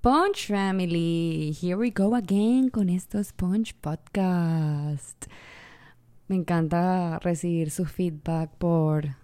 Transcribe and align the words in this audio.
Punch 0.00 0.46
Family, 0.46 1.52
here 1.60 1.76
we 1.76 1.90
go 1.90 2.14
again 2.14 2.68
con 2.68 2.88
estos 2.88 3.32
Punch 3.32 3.74
Podcast. 3.74 5.26
Me 6.28 6.36
encanta 6.36 7.18
recibir 7.18 7.72
su 7.72 7.84
feedback 7.84 8.48
por 8.58 9.16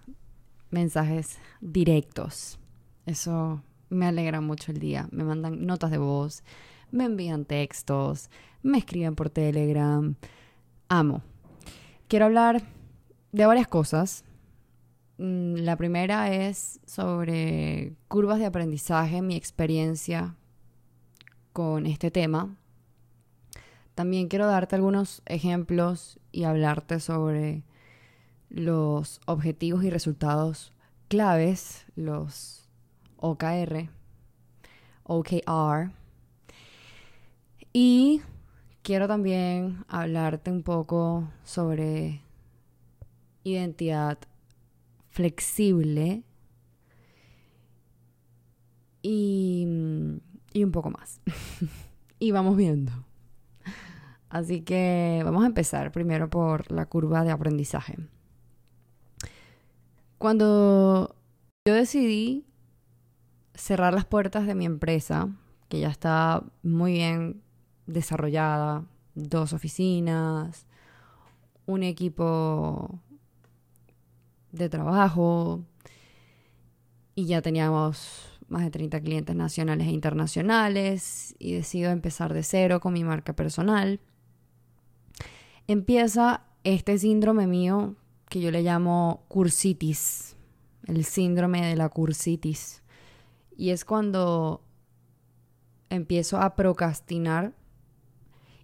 mensajes 0.71 1.39
directos. 1.61 2.59
Eso 3.05 3.63
me 3.89 4.05
alegra 4.07 4.41
mucho 4.41 4.73
el 4.73 4.79
día. 4.79 5.07
Me 5.11 5.23
mandan 5.23 5.65
notas 5.65 5.91
de 5.91 5.97
voz, 5.97 6.43
me 6.91 7.05
envían 7.05 7.45
textos, 7.45 8.29
me 8.61 8.79
escriben 8.79 9.15
por 9.15 9.29
Telegram. 9.29 10.13
Amo. 10.89 11.21
Quiero 12.09 12.25
hablar 12.25 12.61
de 13.31 13.45
varias 13.45 13.69
cosas. 13.69 14.25
Mm, 15.19 15.55
la 15.55 15.77
primera 15.77 16.33
es 16.33 16.81
sobre 16.85 17.95
curvas 18.09 18.39
de 18.39 18.45
aprendizaje, 18.47 19.21
mi 19.21 19.37
experiencia 19.37 20.35
con 21.55 21.85
este 21.85 22.11
tema. 22.11 22.53
También 23.95 24.27
quiero 24.27 24.45
darte 24.45 24.75
algunos 24.75 25.21
ejemplos 25.25 26.19
y 26.33 26.43
hablarte 26.43 26.99
sobre 26.99 27.63
los 28.49 29.21
objetivos 29.25 29.85
y 29.85 29.89
resultados 29.89 30.73
claves, 31.07 31.85
los 31.95 32.67
OKR, 33.15 33.89
OKR. 35.03 35.91
Y 37.71 38.21
quiero 38.83 39.07
también 39.07 39.85
hablarte 39.87 40.51
un 40.51 40.61
poco 40.61 41.29
sobre 41.45 42.21
identidad 43.45 44.17
flexible 45.09 46.23
y, 49.01 50.14
y 50.55 50.63
un 50.63 50.71
poco 50.71 50.89
más. 50.89 51.19
y 52.19 52.31
vamos 52.31 52.55
viendo. 52.55 52.91
Así 54.29 54.61
que 54.61 55.21
vamos 55.25 55.43
a 55.43 55.47
empezar 55.47 55.91
primero 55.91 56.29
por 56.29 56.71
la 56.71 56.85
curva 56.85 57.25
de 57.25 57.31
aprendizaje. 57.31 57.97
Cuando 60.17 61.15
yo 61.65 61.73
decidí 61.73 62.45
cerrar 63.53 63.93
las 63.93 64.05
puertas 64.05 64.47
de 64.47 64.55
mi 64.55 64.65
empresa, 64.65 65.29
que 65.67 65.81
ya 65.81 65.89
está 65.89 66.43
muy 66.63 66.93
bien 66.93 67.41
desarrollada, 67.85 68.85
dos 69.13 69.51
oficinas, 69.51 70.65
un 71.65 71.83
equipo 71.83 73.01
de 74.53 74.69
trabajo 74.69 75.65
y 77.13 77.25
ya 77.25 77.41
teníamos 77.41 78.34
más 78.47 78.63
de 78.63 78.71
30 78.71 79.01
clientes 79.01 79.35
nacionales 79.35 79.87
e 79.87 79.91
internacionales 79.91 81.35
y 81.39 81.53
decido 81.53 81.91
empezar 81.91 82.33
de 82.33 82.43
cero 82.43 82.79
con 82.79 82.93
mi 82.93 83.03
marca 83.03 83.33
personal. 83.33 83.99
Empieza 85.67 86.43
este 86.63 86.97
síndrome 86.97 87.47
mío 87.47 87.95
que 88.29 88.39
yo 88.41 88.51
le 88.51 88.61
llamo 88.61 89.25
cursitis, 89.27 90.35
el 90.85 91.05
síndrome 91.05 91.65
de 91.65 91.75
la 91.75 91.89
cursitis. 91.89 92.83
Y 93.57 93.69
es 93.69 93.85
cuando 93.85 94.61
empiezo 95.89 96.37
a 96.39 96.55
procrastinar 96.55 97.53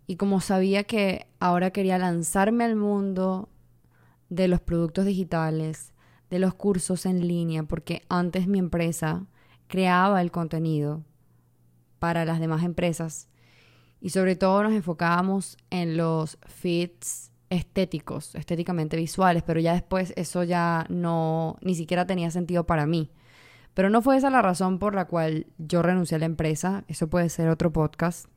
y 0.08 0.18
como 0.18 0.42
sabía 0.42 0.84
que 0.84 1.28
ahora 1.40 1.72
quería 1.72 1.98
lanzarme 1.98 2.66
al 2.66 2.76
mundo 2.76 3.50
de 4.30 4.48
los 4.48 4.60
productos 4.60 5.06
digitales, 5.06 5.94
de 6.30 6.40
los 6.40 6.54
cursos 6.54 7.06
en 7.06 7.28
línea, 7.28 7.64
porque 7.64 8.04
antes 8.10 8.48
mi 8.48 8.60
empresa 8.60 9.26
creaba 9.72 10.22
el 10.22 10.32
contenido 10.32 11.02
para 11.98 12.26
las 12.26 12.42
demás 12.42 12.64
empresas 12.64 13.30
y 14.02 14.10
sobre 14.10 14.36
todo 14.36 14.64
nos 14.64 14.74
enfocábamos 14.74 15.58
en 15.70 15.96
los 15.96 16.38
feeds 16.46 17.32
estéticos, 17.50 18.36
estéticamente 18.36 18.98
visuales, 18.98 19.44
pero 19.44 19.62
ya 19.62 19.72
después 19.72 20.12
eso 20.18 20.44
ya 20.44 20.86
no, 20.90 21.58
ni 21.62 21.76
siquiera 21.76 22.06
tenía 22.06 22.32
sentido 22.32 22.66
para 22.66 22.86
mí. 22.86 23.12
Pero 23.74 23.90
no 23.90 24.02
fue 24.02 24.18
esa 24.18 24.30
la 24.30 24.42
razón 24.42 24.78
por 24.78 24.94
la 24.94 25.06
cual 25.06 25.48
yo 25.58 25.82
renuncié 25.82 26.18
a 26.18 26.20
la 26.20 26.26
empresa, 26.26 26.84
eso 26.90 27.10
puede 27.10 27.30
ser 27.30 27.48
otro 27.48 27.72
podcast. 27.72 28.28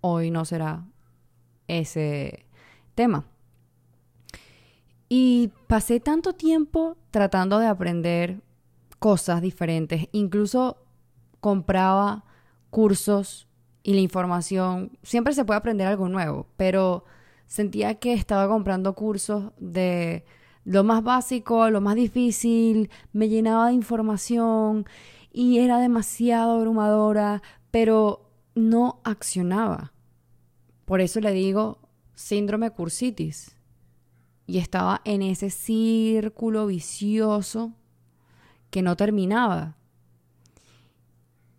Hoy 0.00 0.30
no 0.30 0.44
será 0.44 0.86
ese 1.66 2.46
tema. 2.94 3.24
Y 5.08 5.50
pasé 5.66 5.98
tanto 5.98 6.34
tiempo 6.34 6.96
tratando 7.10 7.58
de 7.58 7.66
aprender 7.66 8.40
cosas 9.02 9.42
diferentes. 9.42 10.08
Incluso 10.12 10.76
compraba 11.40 12.24
cursos 12.70 13.48
y 13.82 13.94
la 13.94 14.00
información. 14.00 14.96
Siempre 15.02 15.34
se 15.34 15.44
puede 15.44 15.58
aprender 15.58 15.88
algo 15.88 16.08
nuevo, 16.08 16.46
pero 16.56 17.04
sentía 17.46 17.96
que 17.96 18.12
estaba 18.12 18.46
comprando 18.46 18.94
cursos 18.94 19.50
de 19.58 20.24
lo 20.64 20.84
más 20.84 21.02
básico, 21.02 21.68
lo 21.68 21.80
más 21.80 21.96
difícil, 21.96 22.90
me 23.12 23.28
llenaba 23.28 23.66
de 23.66 23.72
información 23.72 24.86
y 25.32 25.58
era 25.58 25.80
demasiado 25.80 26.52
abrumadora, 26.52 27.42
pero 27.72 28.30
no 28.54 29.00
accionaba. 29.02 29.92
Por 30.84 31.00
eso 31.00 31.18
le 31.18 31.32
digo 31.32 31.80
síndrome 32.14 32.70
cursitis. 32.70 33.56
Y 34.46 34.58
estaba 34.58 35.00
en 35.04 35.22
ese 35.22 35.50
círculo 35.50 36.68
vicioso 36.68 37.72
que 38.72 38.82
no 38.82 38.96
terminaba. 38.96 39.76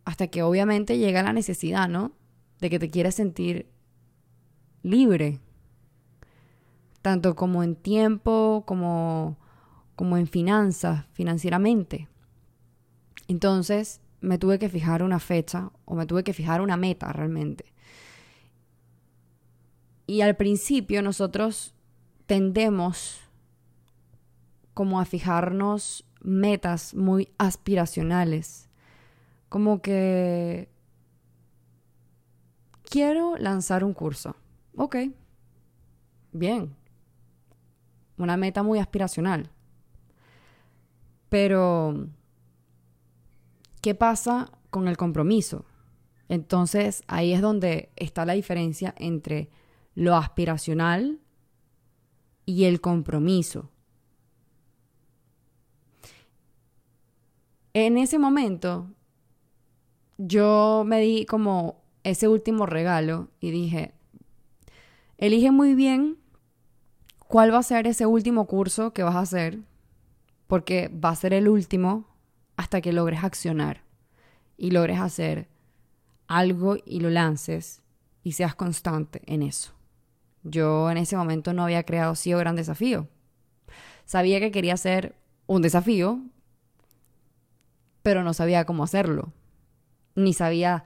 Hasta 0.03 0.28
que 0.28 0.41
obviamente 0.41 0.97
llega 0.97 1.22
la 1.22 1.31
necesidad, 1.31 1.88
¿no? 1.88 2.12
De 2.59 2.72
que 2.72 2.79
te 2.79 2.90
quieres 2.90 3.13
sentir 3.13 3.69
libre. 4.81 5.40
Tanto 7.03 7.35
como 7.35 7.62
en 7.62 7.75
tiempo, 7.75 8.63
como, 8.66 9.38
como 9.96 10.18
en 10.18 10.25
finanzas, 10.25 11.06
financieramente. 11.13 12.09
Entonces 13.28 14.02
me 14.19 14.40
tuve 14.40 14.57
que 14.57 14.68
fijar 14.68 15.03
una 15.03 15.19
fecha 15.19 15.72
o 15.85 15.94
me 15.94 16.07
tuve 16.07 16.23
que 16.23 16.34
fijar 16.34 16.62
una 16.62 16.78
meta 16.78 17.13
realmente. 17.13 17.72
Y 20.07 20.22
al 20.22 20.35
principio 20.35 21.03
nosotros 21.03 21.75
tendemos 22.25 23.19
como 24.73 25.00
a 25.00 25.06
fijarnos 25.06 26.06
metas 26.23 26.94
muy 26.95 27.29
aspiracionales. 27.38 28.69
Como 29.50 29.81
que 29.81 30.69
quiero 32.84 33.38
lanzar 33.38 33.84
un 33.84 33.94
curso. 33.94 34.35
Ok. 34.75 34.95
Bien. 36.31 36.75
Una 38.17 38.38
meta 38.38 38.63
muy 38.63 38.79
aspiracional. 38.79 39.50
Pero, 41.29 42.07
¿qué 43.81 43.95
pasa 43.95 44.51
con 44.69 44.88
el 44.88 44.97
compromiso? 44.97 45.66
Entonces, 46.29 47.03
ahí 47.07 47.34
es 47.34 47.41
donde 47.41 47.91
está 47.95 48.25
la 48.25 48.34
diferencia 48.34 48.94
entre 48.97 49.50
lo 49.95 50.16
aspiracional 50.16 51.19
y 52.45 52.66
el 52.66 52.81
compromiso. 52.81 53.72
En 57.75 57.97
ese 57.97 58.19
momento, 58.19 58.88
yo 60.19 60.84
me 60.85 61.00
di 61.00 61.25
como 61.25 61.81
ese 62.03 62.28
último 62.28 62.67
regalo 62.67 63.29
y 63.39 63.50
dije, 63.50 63.95
elige 65.17 65.50
muy 65.50 65.73
bien 65.73 66.19
cuál 67.28 67.51
va 67.51 67.57
a 67.57 67.63
ser 67.63 67.88
ese 67.88 68.06
último 68.06 68.45
curso 68.45 68.94
que 68.94 69.01
vas 69.01 69.16
a 69.16 69.22
hacer, 69.22 69.59
porque 70.45 70.89
va 70.89 71.09
a 71.09 71.16
ser 71.16 71.34
el 71.34 71.50
último 71.50 72.06
hasta 72.57 72.79
que 72.79 72.94
logres 72.94 73.23
accionar 73.23 73.81
y 74.55 74.69
logres 74.69 75.00
hacer 75.00 75.50
algo 76.28 76.78
y 76.85 76.99
lo 76.99 77.09
lances 77.09 77.81
y 78.22 78.34
seas 78.34 78.53
constante 78.53 79.23
en 79.25 79.41
eso. 79.41 79.73
Yo 80.43 80.91
en 80.91 80.97
ese 80.97 81.17
momento 81.17 81.53
no 81.53 81.64
había 81.64 81.84
creado 81.84 82.14
SEO 82.14 82.37
Gran 82.37 82.55
Desafío. 82.55 83.08
Sabía 84.05 84.40
que 84.40 84.52
quería 84.52 84.75
hacer 84.75 85.16
un 85.47 85.64
desafío, 85.64 86.22
pero 88.03 88.23
no 88.23 88.34
sabía 88.34 88.66
cómo 88.66 88.84
hacerlo. 88.84 89.34
Ni 90.16 90.34
sabía 90.34 90.85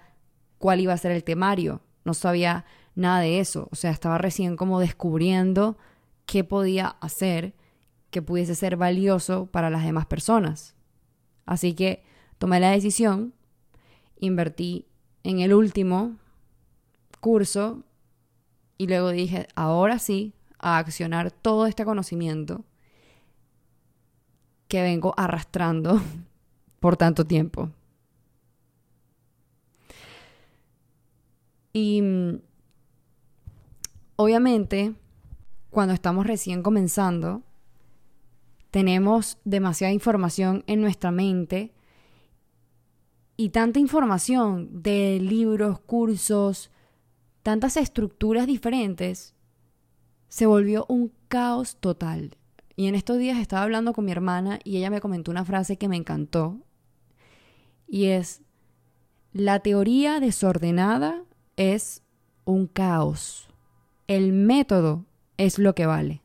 cuál 0.57 0.79
iba 0.79 0.93
a 0.93 0.97
ser 0.97 1.11
el 1.11 1.23
temario. 1.23 1.81
No 2.05 2.13
sabía 2.13 2.65
nada 2.95 3.19
de 3.19 3.39
eso. 3.39 3.67
O 3.71 3.75
sea, 3.75 3.91
estaba 3.91 4.17
recién 4.17 4.55
como 4.55 4.79
descubriendo 4.79 5.77
qué 6.25 6.43
podía 6.43 6.87
hacer 7.01 7.53
que 8.09 8.21
pudiese 8.21 8.55
ser 8.55 8.77
valioso 8.77 9.47
para 9.47 9.69
las 9.69 9.83
demás 9.83 10.05
personas. 10.05 10.75
Así 11.45 11.73
que 11.73 12.03
tomé 12.37 12.59
la 12.59 12.71
decisión, 12.71 13.33
invertí 14.19 14.87
en 15.23 15.39
el 15.39 15.53
último 15.53 16.17
curso 17.19 17.83
y 18.77 18.87
luego 18.87 19.09
dije, 19.09 19.47
ahora 19.55 19.99
sí, 19.99 20.33
a 20.59 20.77
accionar 20.77 21.31
todo 21.31 21.67
este 21.67 21.85
conocimiento 21.85 22.63
que 24.67 24.81
vengo 24.81 25.13
arrastrando 25.17 26.01
por 26.79 26.97
tanto 26.97 27.25
tiempo. 27.25 27.69
Y 31.73 32.01
mm, 32.01 32.41
obviamente, 34.15 34.95
cuando 35.69 35.93
estamos 35.93 36.25
recién 36.25 36.63
comenzando, 36.63 37.43
tenemos 38.71 39.37
demasiada 39.45 39.93
información 39.93 40.63
en 40.67 40.81
nuestra 40.81 41.11
mente 41.11 41.73
y 43.37 43.49
tanta 43.49 43.79
información 43.79 44.81
de 44.81 45.19
libros, 45.19 45.79
cursos, 45.79 46.71
tantas 47.43 47.77
estructuras 47.77 48.47
diferentes, 48.47 49.35
se 50.27 50.45
volvió 50.47 50.85
un 50.89 51.13
caos 51.27 51.77
total. 51.77 52.35
Y 52.75 52.87
en 52.87 52.95
estos 52.95 53.19
días 53.19 53.37
estaba 53.37 53.63
hablando 53.63 53.93
con 53.93 54.05
mi 54.05 54.11
hermana 54.11 54.59
y 54.63 54.77
ella 54.77 54.89
me 54.89 55.01
comentó 55.01 55.31
una 55.31 55.45
frase 55.45 55.77
que 55.77 55.87
me 55.87 55.95
encantó. 55.95 56.57
Y 57.87 58.05
es, 58.07 58.41
la 59.33 59.59
teoría 59.59 60.19
desordenada 60.19 61.23
es 61.55 62.03
un 62.45 62.67
caos. 62.67 63.49
El 64.07 64.33
método 64.33 65.05
es 65.37 65.59
lo 65.59 65.75
que 65.75 65.85
vale. 65.85 66.21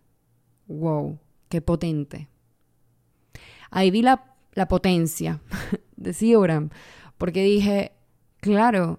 Wow, 0.67 1.19
qué 1.49 1.61
potente. 1.61 2.29
Ahí 3.71 3.91
vi 3.91 4.03
la, 4.03 4.35
la 4.55 4.69
potencia 4.69 5.41
de 5.97 6.13
Siobram 6.13 6.71
porque 7.23 7.45
dije, 7.45 7.93
claro, 8.41 8.99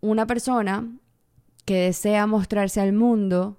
una 0.00 0.26
persona 0.26 0.90
que 1.64 1.82
desea 1.82 2.26
mostrarse 2.26 2.80
al 2.80 2.92
mundo, 2.92 3.56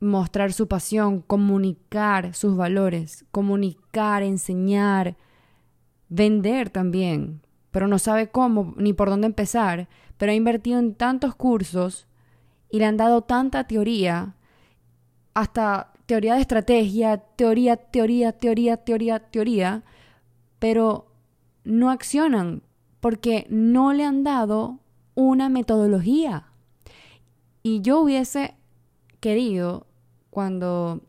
mostrar 0.00 0.52
su 0.52 0.68
pasión, 0.68 1.20
comunicar 1.20 2.34
sus 2.34 2.56
valores, 2.56 3.24
comunicar, 3.30 4.22
enseñar, 4.22 5.16
vender 6.08 6.70
también, 6.70 7.40
pero 7.70 7.88
no 7.88 7.98
sabe 7.98 8.28
cómo 8.28 8.74
ni 8.76 8.92
por 8.92 9.08
dónde 9.10 9.26
empezar, 9.26 9.88
pero 10.16 10.32
ha 10.32 10.34
invertido 10.34 10.78
en 10.78 10.94
tantos 10.94 11.34
cursos 11.34 12.06
y 12.70 12.78
le 12.78 12.84
han 12.86 12.96
dado 12.96 13.22
tanta 13.22 13.64
teoría, 13.64 14.34
hasta 15.32 15.92
teoría 16.06 16.34
de 16.34 16.42
estrategia, 16.42 17.18
teoría, 17.18 17.76
teoría, 17.76 18.32
teoría, 18.32 18.76
teoría, 18.76 19.18
teoría, 19.18 19.84
pero 20.58 21.06
no 21.64 21.90
accionan 21.90 22.62
porque 23.00 23.46
no 23.50 23.92
le 23.92 24.04
han 24.04 24.24
dado 24.24 24.80
una 25.14 25.48
metodología. 25.48 26.46
Y 27.62 27.80
yo 27.80 28.00
hubiese 28.00 28.54
querido, 29.24 29.86
cuando 30.28 31.00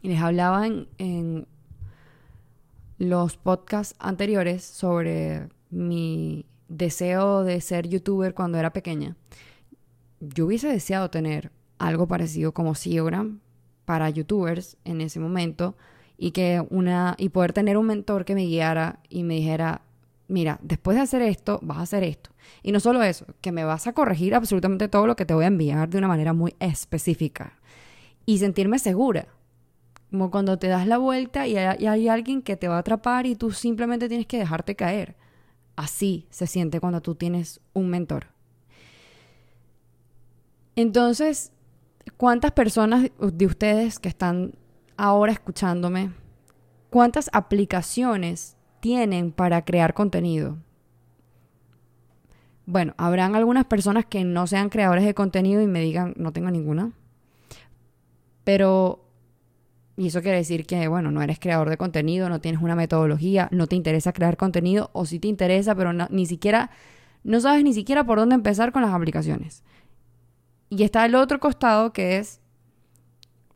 les 0.00 0.20
hablaba 0.20 0.64
en, 0.68 1.48
los 2.98 3.36
podcasts 3.36 3.96
anteriores 3.98 4.62
sobre 4.62 5.48
mi 5.68 6.46
deseo 6.68 7.42
de 7.42 7.60
ser 7.60 7.88
youtuber 7.88 8.32
cuando 8.32 8.58
era 8.58 8.72
pequeña, 8.72 9.16
yo 10.20 10.46
hubiese 10.46 10.68
deseado 10.68 11.10
tener 11.10 11.50
algo 11.78 12.06
parecido 12.06 12.54
como 12.54 12.76
Siogram 12.76 13.40
para 13.86 14.08
youtubers 14.08 14.76
en 14.84 15.00
ese 15.00 15.18
momento, 15.18 15.74
y 16.16 16.30
que 16.30 16.64
una 16.70 17.16
y 17.18 17.30
poder 17.30 17.52
tener 17.52 17.76
un 17.76 17.86
mentor 17.86 18.24
que 18.24 18.36
me 18.36 18.46
guiara 18.46 19.00
y 19.08 19.24
me 19.24 19.34
dijera, 19.34 19.82
mira, 20.28 20.60
después 20.62 20.96
de 20.96 21.02
hacer 21.02 21.22
esto, 21.22 21.58
vas 21.60 21.78
a 21.78 21.82
hacer 21.82 22.04
esto. 22.04 22.30
Y 22.62 22.72
no 22.72 22.80
solo 22.80 23.02
eso, 23.02 23.26
que 23.40 23.52
me 23.52 23.64
vas 23.64 23.86
a 23.86 23.92
corregir 23.92 24.34
absolutamente 24.34 24.88
todo 24.88 25.06
lo 25.06 25.16
que 25.16 25.26
te 25.26 25.34
voy 25.34 25.44
a 25.44 25.48
enviar 25.48 25.88
de 25.88 25.98
una 25.98 26.08
manera 26.08 26.32
muy 26.32 26.54
específica. 26.60 27.58
Y 28.26 28.38
sentirme 28.38 28.78
segura. 28.78 29.28
Como 30.10 30.30
cuando 30.30 30.58
te 30.58 30.68
das 30.68 30.86
la 30.86 30.98
vuelta 30.98 31.46
y 31.46 31.56
hay, 31.56 31.76
y 31.78 31.86
hay 31.86 32.08
alguien 32.08 32.42
que 32.42 32.56
te 32.56 32.68
va 32.68 32.76
a 32.76 32.80
atrapar 32.80 33.26
y 33.26 33.34
tú 33.34 33.50
simplemente 33.50 34.08
tienes 34.08 34.26
que 34.26 34.38
dejarte 34.38 34.76
caer. 34.76 35.16
Así 35.76 36.26
se 36.30 36.46
siente 36.46 36.80
cuando 36.80 37.00
tú 37.00 37.14
tienes 37.14 37.60
un 37.72 37.88
mentor. 37.88 38.26
Entonces, 40.76 41.52
¿cuántas 42.16 42.52
personas 42.52 43.10
de 43.18 43.46
ustedes 43.46 43.98
que 43.98 44.08
están 44.08 44.52
ahora 44.96 45.32
escuchándome, 45.32 46.12
¿cuántas 46.90 47.28
aplicaciones 47.32 48.56
tienen 48.80 49.32
para 49.32 49.64
crear 49.64 49.94
contenido? 49.94 50.58
Bueno, 52.66 52.94
habrán 52.96 53.34
algunas 53.34 53.64
personas 53.64 54.06
que 54.06 54.24
no 54.24 54.46
sean 54.46 54.68
creadores 54.68 55.04
de 55.04 55.14
contenido 55.14 55.60
y 55.62 55.66
me 55.66 55.80
digan, 55.80 56.14
no 56.16 56.32
tengo 56.32 56.50
ninguna. 56.50 56.92
Pero, 58.44 59.04
y 59.96 60.08
eso 60.08 60.22
quiere 60.22 60.38
decir 60.38 60.66
que, 60.66 60.86
bueno, 60.88 61.10
no 61.10 61.22
eres 61.22 61.38
creador 61.38 61.70
de 61.70 61.76
contenido, 61.76 62.28
no 62.28 62.40
tienes 62.40 62.62
una 62.62 62.76
metodología, 62.76 63.48
no 63.50 63.66
te 63.66 63.76
interesa 63.76 64.12
crear 64.12 64.36
contenido, 64.36 64.90
o 64.92 65.06
sí 65.06 65.18
te 65.18 65.28
interesa, 65.28 65.74
pero 65.74 65.92
ni 65.92 66.26
siquiera, 66.26 66.70
no 67.24 67.40
sabes 67.40 67.64
ni 67.64 67.72
siquiera 67.72 68.04
por 68.04 68.18
dónde 68.18 68.36
empezar 68.36 68.72
con 68.72 68.82
las 68.82 68.92
aplicaciones. 68.92 69.64
Y 70.70 70.84
está 70.84 71.04
el 71.04 71.14
otro 71.14 71.40
costado 71.40 71.92
que 71.92 72.18
es 72.18 72.40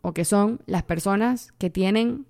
o 0.03 0.13
que 0.13 0.25
son 0.25 0.61
las 0.67 0.83
personas 0.83 1.53
que 1.59 1.71
tienen 1.71 2.27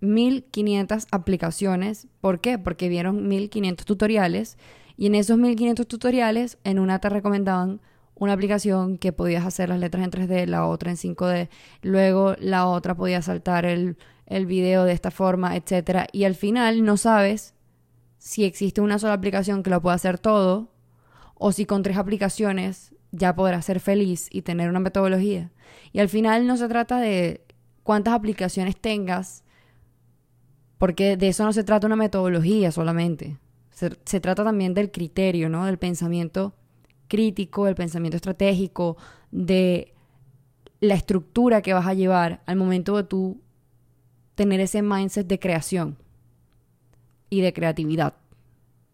1500 0.00 1.06
aplicaciones. 1.10 2.08
¿Por 2.20 2.40
qué? 2.40 2.58
Porque 2.58 2.88
vieron 2.88 3.28
1500 3.28 3.86
tutoriales 3.86 4.58
y 4.96 5.06
en 5.06 5.14
esos 5.14 5.38
1500 5.38 5.86
tutoriales 5.86 6.58
en 6.64 6.78
una 6.78 6.98
te 6.98 7.08
recomendaban 7.08 7.80
una 8.14 8.32
aplicación 8.32 8.96
que 8.96 9.12
podías 9.12 9.44
hacer 9.44 9.68
las 9.68 9.78
letras 9.78 10.04
en 10.04 10.10
3D, 10.10 10.46
la 10.46 10.66
otra 10.66 10.90
en 10.90 10.96
5D, 10.96 11.48
luego 11.82 12.34
la 12.38 12.66
otra 12.66 12.94
podía 12.94 13.20
saltar 13.20 13.66
el, 13.66 13.98
el 14.26 14.46
video 14.46 14.84
de 14.84 14.92
esta 14.92 15.10
forma, 15.10 15.54
etc. 15.54 16.06
Y 16.12 16.24
al 16.24 16.34
final 16.34 16.82
no 16.84 16.96
sabes 16.96 17.54
si 18.18 18.44
existe 18.44 18.80
una 18.80 18.98
sola 18.98 19.12
aplicación 19.12 19.62
que 19.62 19.70
lo 19.70 19.82
pueda 19.82 19.96
hacer 19.96 20.18
todo 20.18 20.72
o 21.34 21.52
si 21.52 21.66
con 21.66 21.82
tres 21.82 21.98
aplicaciones 21.98 22.94
ya 23.12 23.34
podrás 23.34 23.66
ser 23.66 23.80
feliz 23.80 24.28
y 24.30 24.42
tener 24.42 24.70
una 24.70 24.80
metodología. 24.80 25.52
Y 25.92 26.00
al 26.00 26.08
final 26.08 26.46
no 26.46 26.56
se 26.56 26.68
trata 26.68 26.98
de 26.98 27.44
cuántas 27.82 28.14
aplicaciones 28.14 28.76
tengas, 28.76 29.44
porque 30.78 31.16
de 31.16 31.28
eso 31.28 31.44
no 31.44 31.52
se 31.52 31.64
trata 31.64 31.86
una 31.86 31.96
metodología 31.96 32.72
solamente. 32.72 33.38
Se, 33.76 34.20
trata 34.20 34.42
también 34.42 34.72
del 34.72 34.90
criterio, 34.90 35.50
¿no? 35.50 35.66
Del 35.66 35.76
pensamiento 35.76 36.54
crítico, 37.08 37.66
del 37.66 37.74
pensamiento 37.74 38.16
estratégico, 38.16 38.96
de 39.30 39.92
la 40.80 40.94
estructura 40.94 41.60
que 41.60 41.74
vas 41.74 41.86
a 41.86 41.92
llevar 41.92 42.42
al 42.46 42.56
momento 42.56 42.96
de 42.96 43.04
tú 43.04 43.42
tener 44.34 44.60
ese 44.60 44.80
mindset 44.80 45.26
de 45.26 45.38
creación 45.38 45.98
y 47.28 47.42
de 47.42 47.52
creatividad. 47.52 48.14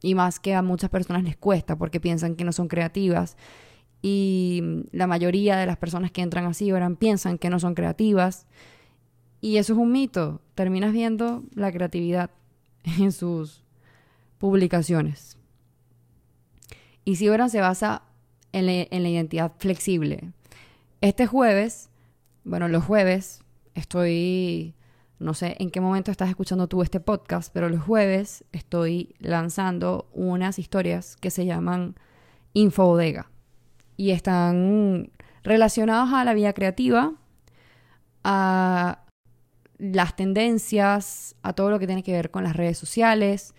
Y 0.02 0.16
más 0.16 0.40
que 0.40 0.52
a 0.52 0.62
muchas 0.62 0.90
personas 0.90 1.22
les 1.22 1.36
cuesta 1.36 1.78
porque 1.78 2.00
piensan 2.00 2.34
que 2.34 2.42
no 2.42 2.50
son 2.50 2.66
creativas 2.66 3.36
y 4.02 4.84
la 4.90 5.06
mayoría 5.06 5.58
de 5.58 5.66
las 5.66 5.76
personas 5.76 6.10
que 6.10 6.22
entran 6.22 6.44
así 6.44 6.70
ahora 6.70 6.90
piensan 6.90 7.38
que 7.38 7.50
no 7.50 7.60
son 7.60 7.76
creativas 7.76 8.48
y 9.40 9.58
eso 9.58 9.74
es 9.74 9.78
un 9.78 9.92
mito. 9.92 10.42
Terminas 10.56 10.92
viendo 10.92 11.44
la 11.54 11.70
creatividad 11.70 12.30
en 12.98 13.12
sus 13.12 13.62
publicaciones. 14.42 15.38
Y 17.04 17.14
Ciberan 17.14 17.48
se 17.48 17.60
basa 17.60 18.02
en, 18.50 18.68
en 18.68 19.02
la 19.04 19.08
identidad 19.08 19.52
flexible. 19.56 20.32
Este 21.00 21.28
jueves, 21.28 21.90
bueno, 22.42 22.66
los 22.66 22.82
jueves 22.82 23.44
estoy 23.76 24.74
no 25.20 25.34
sé 25.34 25.54
en 25.60 25.70
qué 25.70 25.80
momento 25.80 26.10
estás 26.10 26.28
escuchando 26.28 26.66
tú 26.66 26.82
este 26.82 26.98
podcast, 26.98 27.52
pero 27.54 27.68
los 27.68 27.84
jueves 27.84 28.44
estoy 28.50 29.14
lanzando 29.20 30.08
unas 30.12 30.58
historias 30.58 31.14
que 31.14 31.30
se 31.30 31.46
llaman 31.46 31.94
Infobodega 32.52 33.30
y 33.96 34.10
están 34.10 35.12
relacionados 35.44 36.12
a 36.12 36.24
la 36.24 36.34
vida 36.34 36.52
creativa, 36.52 37.12
a 38.24 39.04
las 39.78 40.16
tendencias, 40.16 41.36
a 41.42 41.52
todo 41.52 41.70
lo 41.70 41.78
que 41.78 41.86
tiene 41.86 42.02
que 42.02 42.12
ver 42.12 42.32
con 42.32 42.42
las 42.42 42.56
redes 42.56 42.76
sociales, 42.76 43.54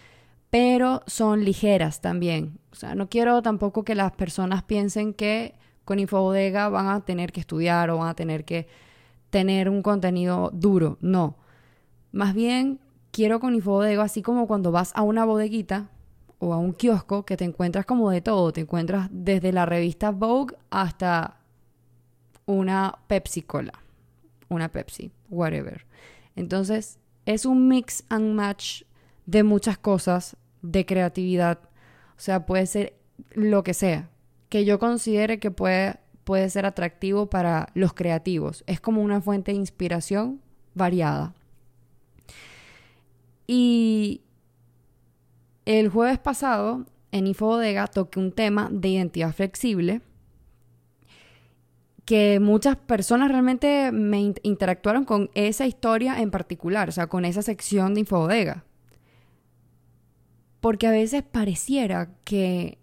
pero 0.53 1.01
son 1.07 1.43
ligeras 1.43 1.99
también. 1.99 2.59
O 2.71 2.75
sea, 2.75 2.93
no 2.93 3.09
quiero 3.09 3.41
tampoco 3.41 3.83
que 3.83 3.95
las 3.95 4.11
personas 4.11 4.61
piensen 4.61 5.15
que 5.15 5.55
con 5.83 5.97
Infobodega 5.97 6.69
van 6.69 6.89
a 6.89 7.03
tener 7.03 7.31
que 7.31 7.39
estudiar 7.39 7.89
o 7.89 7.97
van 7.97 8.09
a 8.09 8.13
tener 8.13 8.45
que 8.45 8.67
tener 9.31 9.67
un 9.67 9.81
contenido 9.81 10.51
duro. 10.53 10.99
No. 11.01 11.37
Más 12.11 12.35
bien, 12.35 12.79
quiero 13.09 13.39
con 13.39 13.55
Infobodega, 13.55 14.03
así 14.03 14.21
como 14.21 14.45
cuando 14.45 14.71
vas 14.71 14.91
a 14.93 15.01
una 15.01 15.25
bodeguita 15.25 15.89
o 16.37 16.53
a 16.53 16.59
un 16.59 16.73
kiosco 16.73 17.25
que 17.25 17.35
te 17.35 17.45
encuentras 17.45 17.87
como 17.87 18.11
de 18.11 18.21
todo. 18.21 18.53
Te 18.53 18.61
encuentras 18.61 19.09
desde 19.11 19.51
la 19.53 19.65
revista 19.65 20.11
Vogue 20.11 20.55
hasta 20.69 21.39
una 22.45 22.99
Pepsi 23.07 23.41
Cola, 23.41 23.73
una 24.49 24.69
Pepsi, 24.69 25.11
whatever. 25.31 25.87
Entonces, 26.35 26.99
es 27.25 27.47
un 27.47 27.67
mix 27.67 28.03
and 28.09 28.35
match 28.35 28.83
de 29.25 29.41
muchas 29.41 29.79
cosas, 29.79 30.37
de 30.63 30.87
creatividad. 30.87 31.59
O 32.17 32.19
sea, 32.19 32.47
puede 32.47 32.65
ser 32.65 32.95
lo 33.33 33.63
que 33.63 33.75
sea, 33.75 34.09
que 34.49 34.65
yo 34.65 34.79
considere 34.79 35.39
que 35.39 35.51
puede, 35.51 35.97
puede 36.23 36.49
ser 36.49 36.65
atractivo 36.65 37.29
para 37.29 37.67
los 37.75 37.93
creativos. 37.93 38.63
Es 38.65 38.79
como 38.79 39.03
una 39.03 39.21
fuente 39.21 39.51
de 39.51 39.57
inspiración 39.57 40.41
variada. 40.73 41.35
Y 43.45 44.21
el 45.65 45.89
jueves 45.89 46.17
pasado 46.17 46.85
en 47.11 47.27
Infobodega 47.27 47.87
toqué 47.87 48.19
un 48.19 48.31
tema 48.31 48.69
de 48.71 48.87
identidad 48.89 49.33
flexible 49.33 50.01
que 52.05 52.39
muchas 52.39 52.75
personas 52.75 53.31
realmente 53.31 53.91
me 53.91 54.33
interactuaron 54.43 55.05
con 55.05 55.29
esa 55.35 55.65
historia 55.65 56.19
en 56.19 56.31
particular, 56.31 56.89
o 56.89 56.91
sea, 56.91 57.07
con 57.07 57.23
esa 57.23 57.41
sección 57.41 57.93
de 57.93 58.01
Infobodega. 58.01 58.65
Porque 60.63 60.87
a 60.87 60.91
veces 60.91 61.23
pareciera 61.23 62.15
que 62.23 62.79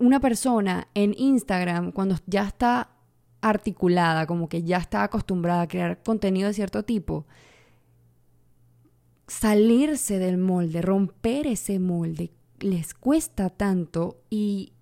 una 0.00 0.18
persona 0.18 0.88
en 0.94 1.14
Instagram, 1.16 1.92
cuando 1.92 2.16
ya 2.26 2.42
está 2.42 2.90
articulada, 3.40 4.26
como 4.26 4.48
que 4.48 4.64
ya 4.64 4.78
está 4.78 5.04
acostumbrada 5.04 5.62
a 5.62 5.68
crear 5.68 6.02
contenido 6.02 6.48
de 6.48 6.54
cierto 6.54 6.82
tipo, 6.82 7.24
salirse 9.28 10.18
del 10.18 10.38
molde, 10.38 10.82
romper 10.82 11.46
ese 11.46 11.78
molde, 11.78 12.32
les 12.58 12.92
cuesta 12.92 13.48
tanto 13.48 14.24
y 14.28 14.72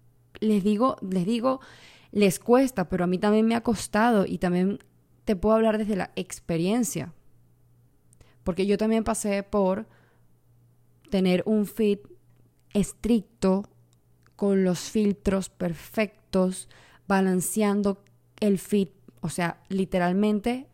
les 0.40 0.64
digo, 0.64 0.96
les 1.02 1.26
digo, 1.26 1.60
les 2.12 2.38
cuesta, 2.38 2.88
pero 2.88 3.04
a 3.04 3.06
mí 3.06 3.18
también 3.18 3.46
me 3.46 3.56
ha 3.56 3.62
costado 3.62 4.24
y 4.24 4.38
también 4.38 4.78
te 5.26 5.36
puedo 5.36 5.56
hablar 5.56 5.76
desde 5.76 5.96
la 5.96 6.12
experiencia. 6.16 7.12
Porque 8.42 8.64
yo 8.64 8.78
también 8.78 9.04
pasé 9.04 9.42
por 9.42 9.99
tener 11.10 11.42
un 11.46 11.66
fit 11.66 12.00
estricto 12.72 13.68
con 14.36 14.64
los 14.64 14.90
filtros 14.90 15.48
perfectos, 15.48 16.68
balanceando 17.06 18.02
el 18.40 18.58
fit, 18.58 18.90
o 19.20 19.28
sea, 19.28 19.60
literalmente 19.68 20.66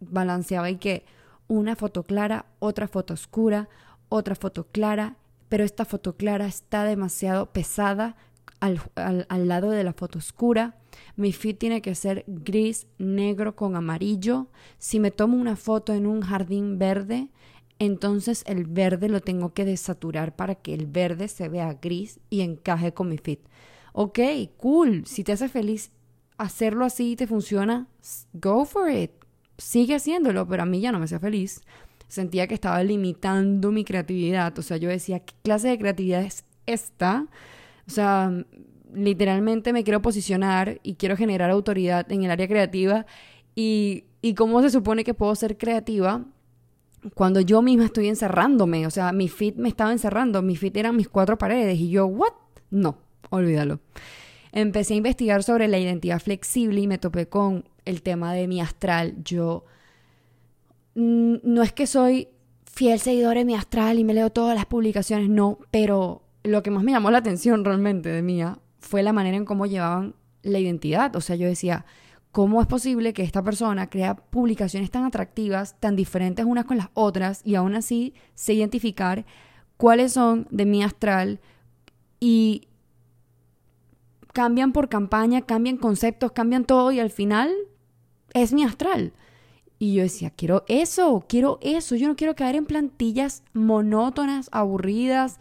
balanceaba 0.00 0.68
y 0.70 0.76
que 0.76 1.06
una 1.48 1.76
foto 1.76 2.02
clara, 2.02 2.46
otra 2.58 2.88
foto 2.88 3.14
oscura, 3.14 3.68
otra 4.08 4.34
foto 4.34 4.66
clara, 4.70 5.16
pero 5.48 5.64
esta 5.64 5.84
foto 5.84 6.16
clara 6.16 6.46
está 6.46 6.84
demasiado 6.84 7.52
pesada 7.52 8.16
al, 8.60 8.80
al, 8.96 9.48
lado 9.48 9.70
de 9.70 9.84
la 9.84 9.92
foto 9.92 10.18
oscura. 10.18 10.76
Mi 11.16 11.32
feed 11.32 11.56
tiene 11.56 11.82
que 11.82 11.94
ser 11.94 12.24
gris, 12.26 12.86
negro 12.98 13.56
con 13.56 13.76
amarillo. 13.76 14.48
Si 14.78 15.00
me 15.00 15.10
tomo 15.10 15.36
una 15.36 15.56
foto 15.56 15.92
en 15.92 16.06
un 16.06 16.22
jardín 16.22 16.78
verde, 16.78 17.28
entonces 17.78 18.44
el 18.46 18.64
verde 18.66 19.08
lo 19.08 19.20
tengo 19.20 19.52
que 19.52 19.64
desaturar 19.64 20.36
para 20.36 20.54
que 20.54 20.74
el 20.74 20.86
verde 20.86 21.28
se 21.28 21.48
vea 21.48 21.78
gris 21.80 22.20
y 22.30 22.42
encaje 22.42 22.92
con 22.92 23.08
mi 23.08 23.18
fit. 23.18 23.40
Ok, 23.92 24.18
cool. 24.56 25.06
Si 25.06 25.24
te 25.24 25.32
hace 25.32 25.48
feliz 25.48 25.90
hacerlo 26.36 26.84
así 26.84 27.12
y 27.12 27.16
te 27.16 27.26
funciona, 27.26 27.88
go 28.32 28.64
for 28.64 28.90
it. 28.90 29.12
Sigue 29.58 29.94
haciéndolo, 29.94 30.46
pero 30.48 30.62
a 30.62 30.66
mí 30.66 30.80
ya 30.80 30.92
no 30.92 30.98
me 30.98 31.04
hacía 31.04 31.20
feliz. 31.20 31.60
Sentía 32.08 32.46
que 32.46 32.54
estaba 32.54 32.82
limitando 32.82 33.72
mi 33.72 33.84
creatividad. 33.84 34.56
O 34.58 34.62
sea, 34.62 34.76
yo 34.76 34.88
decía, 34.88 35.20
¿qué 35.20 35.34
clase 35.42 35.68
de 35.68 35.78
creatividad 35.78 36.22
es 36.22 36.44
esta? 36.66 37.26
O 37.86 37.90
sea, 37.90 38.32
literalmente 38.92 39.72
me 39.72 39.84
quiero 39.84 40.02
posicionar 40.02 40.80
y 40.82 40.94
quiero 40.94 41.16
generar 41.16 41.50
autoridad 41.50 42.10
en 42.10 42.24
el 42.24 42.30
área 42.30 42.48
creativa. 42.48 43.06
¿Y, 43.54 44.04
y 44.22 44.34
cómo 44.34 44.62
se 44.62 44.70
supone 44.70 45.04
que 45.04 45.14
puedo 45.14 45.34
ser 45.34 45.56
creativa 45.56 46.24
cuando 47.12 47.40
yo 47.40 47.60
misma 47.60 47.86
estoy 47.86 48.08
encerrándome, 48.08 48.86
o 48.86 48.90
sea, 48.90 49.12
mi 49.12 49.28
fit 49.28 49.56
me 49.56 49.68
estaba 49.68 49.92
encerrando, 49.92 50.40
mi 50.42 50.56
fit 50.56 50.76
eran 50.76 50.96
mis 50.96 51.08
cuatro 51.08 51.36
paredes 51.36 51.78
y 51.78 51.90
yo, 51.90 52.06
¿what? 52.06 52.32
No, 52.70 52.98
olvídalo. 53.30 53.80
Empecé 54.52 54.94
a 54.94 54.96
investigar 54.96 55.42
sobre 55.42 55.68
la 55.68 55.78
identidad 55.78 56.20
flexible 56.20 56.80
y 56.80 56.86
me 56.86 56.98
topé 56.98 57.28
con 57.28 57.64
el 57.84 58.02
tema 58.02 58.32
de 58.32 58.48
mi 58.48 58.60
astral. 58.60 59.16
Yo 59.24 59.64
mm, 60.94 61.36
no 61.42 61.62
es 61.62 61.72
que 61.72 61.86
soy 61.86 62.28
fiel 62.64 62.98
seguidor 62.98 63.36
de 63.36 63.44
mi 63.44 63.54
astral 63.54 63.98
y 63.98 64.04
me 64.04 64.14
leo 64.14 64.30
todas 64.30 64.54
las 64.54 64.66
publicaciones, 64.66 65.28
no, 65.28 65.58
pero 65.70 66.22
lo 66.42 66.62
que 66.62 66.70
más 66.70 66.84
me 66.84 66.92
llamó 66.92 67.10
la 67.10 67.18
atención 67.18 67.64
realmente 67.64 68.08
de 68.08 68.22
mía 68.22 68.58
fue 68.78 69.02
la 69.02 69.12
manera 69.12 69.36
en 69.36 69.44
cómo 69.44 69.66
llevaban 69.66 70.14
la 70.42 70.58
identidad. 70.58 71.14
O 71.16 71.20
sea, 71.20 71.36
yo 71.36 71.46
decía, 71.46 71.84
¿Cómo 72.34 72.60
es 72.60 72.66
posible 72.66 73.12
que 73.12 73.22
esta 73.22 73.44
persona 73.44 73.88
crea 73.88 74.16
publicaciones 74.16 74.90
tan 74.90 75.04
atractivas, 75.04 75.78
tan 75.78 75.94
diferentes 75.94 76.44
unas 76.44 76.64
con 76.64 76.78
las 76.78 76.88
otras, 76.92 77.40
y 77.44 77.54
aún 77.54 77.76
así 77.76 78.12
sé 78.34 78.54
identificar 78.54 79.24
cuáles 79.76 80.14
son 80.14 80.48
de 80.50 80.66
mi 80.66 80.82
astral 80.82 81.38
y 82.18 82.66
cambian 84.32 84.72
por 84.72 84.88
campaña, 84.88 85.42
cambian 85.42 85.76
conceptos, 85.76 86.32
cambian 86.32 86.64
todo 86.64 86.90
y 86.90 86.98
al 86.98 87.10
final 87.10 87.54
es 88.32 88.52
mi 88.52 88.64
astral? 88.64 89.12
Y 89.78 89.94
yo 89.94 90.02
decía, 90.02 90.30
quiero 90.30 90.64
eso, 90.66 91.24
quiero 91.28 91.60
eso, 91.62 91.94
yo 91.94 92.08
no 92.08 92.16
quiero 92.16 92.34
caer 92.34 92.56
en 92.56 92.66
plantillas 92.66 93.44
monótonas, 93.52 94.48
aburridas, 94.50 95.38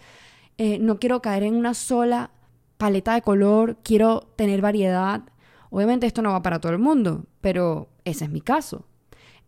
eh, 0.59 0.77
no 0.77 0.99
quiero 0.99 1.23
caer 1.23 1.41
en 1.41 1.55
una 1.55 1.73
sola 1.73 2.29
paleta 2.77 3.15
de 3.15 3.23
color, 3.23 3.77
quiero 3.81 4.27
tener 4.35 4.61
variedad, 4.61 5.23
Obviamente 5.73 6.05
esto 6.05 6.21
no 6.21 6.33
va 6.33 6.43
para 6.43 6.61
todo 6.61 6.71
el 6.71 6.77
mundo, 6.77 7.25
pero 7.41 7.89
ese 8.05 8.25
es 8.25 8.29
mi 8.29 8.41
caso. 8.41 8.85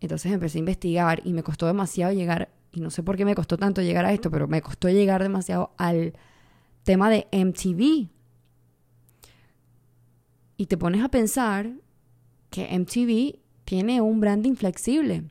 Entonces 0.01 0.31
empecé 0.31 0.57
a 0.57 0.59
investigar 0.59 1.21
y 1.23 1.33
me 1.33 1.43
costó 1.43 1.67
demasiado 1.67 2.13
llegar, 2.13 2.49
y 2.71 2.81
no 2.81 2.89
sé 2.89 3.03
por 3.03 3.15
qué 3.15 3.25
me 3.25 3.35
costó 3.35 3.57
tanto 3.57 3.83
llegar 3.83 4.05
a 4.05 4.11
esto, 4.11 4.31
pero 4.31 4.47
me 4.47 4.59
costó 4.59 4.89
llegar 4.89 5.21
demasiado 5.21 5.75
al 5.77 6.13
tema 6.81 7.11
de 7.11 7.27
MTV. 7.31 8.09
Y 10.57 10.65
te 10.65 10.77
pones 10.79 11.03
a 11.03 11.09
pensar 11.09 11.73
que 12.49 12.75
MTV 12.75 13.37
tiene 13.63 14.01
un 14.01 14.19
branding 14.19 14.55
flexible, 14.55 15.25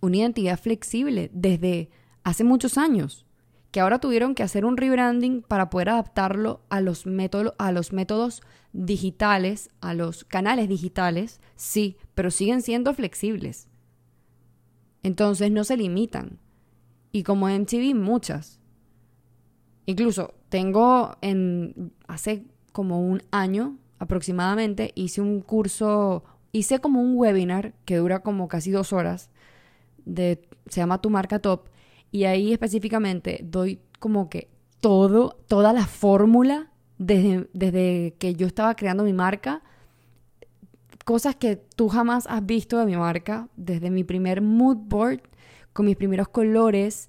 una 0.00 0.16
identidad 0.16 0.58
flexible 0.58 1.30
desde 1.34 1.90
hace 2.24 2.44
muchos 2.44 2.78
años 2.78 3.26
que 3.78 3.82
ahora 3.82 4.00
tuvieron 4.00 4.34
que 4.34 4.42
hacer 4.42 4.64
un 4.64 4.76
rebranding 4.76 5.40
para 5.40 5.70
poder 5.70 5.90
adaptarlo 5.90 6.62
a 6.68 6.80
los, 6.80 7.06
métodos, 7.06 7.54
a 7.58 7.70
los 7.70 7.92
métodos 7.92 8.42
digitales, 8.72 9.70
a 9.80 9.94
los 9.94 10.24
canales 10.24 10.68
digitales, 10.68 11.40
sí, 11.54 11.96
pero 12.16 12.32
siguen 12.32 12.60
siendo 12.60 12.92
flexibles. 12.92 13.68
Entonces 15.04 15.52
no 15.52 15.62
se 15.62 15.76
limitan. 15.76 16.40
Y 17.12 17.22
como 17.22 17.48
MTV, 17.48 17.94
muchas. 17.94 18.58
Incluso 19.86 20.34
tengo 20.48 21.16
en 21.20 21.92
hace 22.08 22.46
como 22.72 23.00
un 23.00 23.22
año 23.30 23.78
aproximadamente 24.00 24.90
hice 24.96 25.20
un 25.20 25.40
curso, 25.40 26.24
hice 26.50 26.80
como 26.80 27.00
un 27.00 27.16
webinar 27.16 27.74
que 27.84 27.98
dura 27.98 28.24
como 28.24 28.48
casi 28.48 28.72
dos 28.72 28.92
horas, 28.92 29.30
de, 30.04 30.48
se 30.66 30.80
llama 30.80 31.00
Tu 31.00 31.10
Marca 31.10 31.38
Top, 31.38 31.67
y 32.10 32.24
ahí 32.24 32.52
específicamente 32.52 33.40
doy 33.42 33.80
como 33.98 34.28
que 34.28 34.48
todo, 34.80 35.38
toda 35.48 35.72
la 35.72 35.86
fórmula 35.86 36.70
desde, 36.98 37.48
desde 37.52 38.14
que 38.18 38.34
yo 38.34 38.46
estaba 38.46 38.74
creando 38.74 39.04
mi 39.04 39.12
marca, 39.12 39.62
cosas 41.04 41.36
que 41.36 41.56
tú 41.56 41.88
jamás 41.88 42.26
has 42.28 42.44
visto 42.44 42.78
de 42.78 42.86
mi 42.86 42.96
marca, 42.96 43.48
desde 43.56 43.90
mi 43.90 44.04
primer 44.04 44.42
mood 44.42 44.76
board 44.76 45.22
con 45.72 45.86
mis 45.86 45.96
primeros 45.96 46.28
colores, 46.28 47.08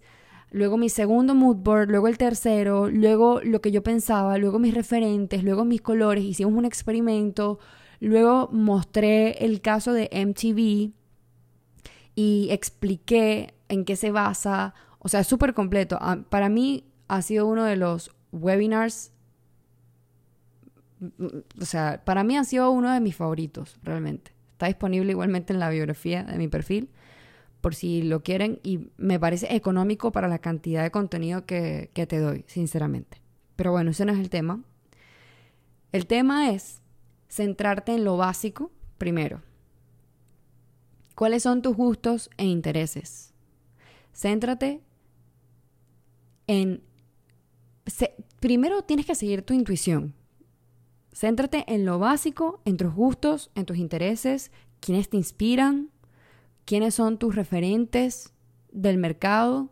luego 0.51 0.77
mi 0.77 0.89
segundo 0.89 1.36
mood 1.36 1.58
board, 1.58 1.89
luego 1.89 2.08
el 2.08 2.18
tercero, 2.18 2.89
luego 2.89 3.41
lo 3.44 3.62
que 3.62 3.72
yo 3.72 3.84
pensaba, 3.84 4.38
luego 4.38 4.60
mis 4.60 4.74
referentes, 4.74 5.44
luego 5.44 5.65
mis 5.65 5.82
colores, 5.82 6.24
hicimos 6.24 6.53
un 6.53 6.65
experimento, 6.65 7.60
luego 8.00 8.50
mostré 8.51 9.44
el 9.46 9.62
caso 9.62 9.94
de 9.94 10.10
MTV 10.12 10.94
y 12.15 12.48
expliqué 12.51 13.53
en 13.70 13.86
qué 13.86 13.96
se 13.96 14.12
basa, 14.12 14.74
o 15.00 15.08
sea, 15.08 15.24
súper 15.24 15.53
completo. 15.53 15.98
Ah, 16.01 16.20
para 16.29 16.50
mí 16.50 16.86
ha 17.08 17.22
sido 17.22 17.48
uno 17.48 17.63
de 17.63 17.75
los 17.75 18.12
webinars, 18.32 19.12
o 21.60 21.65
sea, 21.65 22.03
para 22.06 22.24
mí 22.24 22.38
ha 22.38 22.44
sido 22.44 22.72
uno 22.72 22.91
de 22.94 23.00
mis 23.00 23.15
favoritos, 23.15 23.77
realmente. 23.84 24.34
Está 24.51 24.68
disponible 24.68 25.12
igualmente 25.12 25.53
en 25.53 25.60
la 25.60 25.70
biografía 25.70 26.24
de 26.24 26.38
mi 26.38 26.50
perfil, 26.50 26.89
por 27.62 27.75
si 27.75 28.01
lo 28.03 28.24
quieren, 28.24 28.60
y 28.63 28.89
me 28.98 29.20
parece 29.20 29.56
económico 29.56 30.12
para 30.12 30.27
la 30.27 30.39
cantidad 30.39 30.84
de 30.84 30.91
contenido 30.91 31.46
que, 31.46 31.89
que 31.94 32.06
te 32.06 32.20
doy, 32.20 32.44
sinceramente. 32.48 33.22
Pero 33.56 33.72
bueno, 33.72 33.91
ese 33.91 34.06
no 34.06 34.13
es 34.13 34.20
el 34.20 34.29
tema. 34.29 34.63
El 35.91 36.06
tema 36.06 36.51
es 36.51 36.82
centrarte 37.29 37.94
en 37.94 38.03
lo 38.03 38.18
básico 38.18 38.72
primero. 38.98 39.41
¿Cuáles 41.15 41.44
son 41.44 41.62
tus 41.62 41.75
gustos 41.75 42.29
e 42.38 42.46
intereses? 42.46 43.34
Céntrate 44.13 44.82
en... 46.50 46.82
primero 48.39 48.82
tienes 48.82 49.06
que 49.06 49.13
seguir 49.13 49.44
tu 49.44 49.53
intuición. 49.53 50.15
Céntrate 51.13 51.63
en 51.68 51.86
lo 51.86 52.00
básico, 52.00 52.60
en 52.65 52.75
tus 52.75 52.91
gustos, 52.91 53.51
en 53.53 53.65
tus 53.65 53.77
intereses, 53.77 54.51
quiénes 54.79 55.10
te 55.10 55.18
inspiran, 55.18 55.91
quiénes 56.65 56.96
son 56.96 57.20
tus 57.20 57.36
referentes 57.36 58.34
del 58.72 58.98
mercado, 58.98 59.70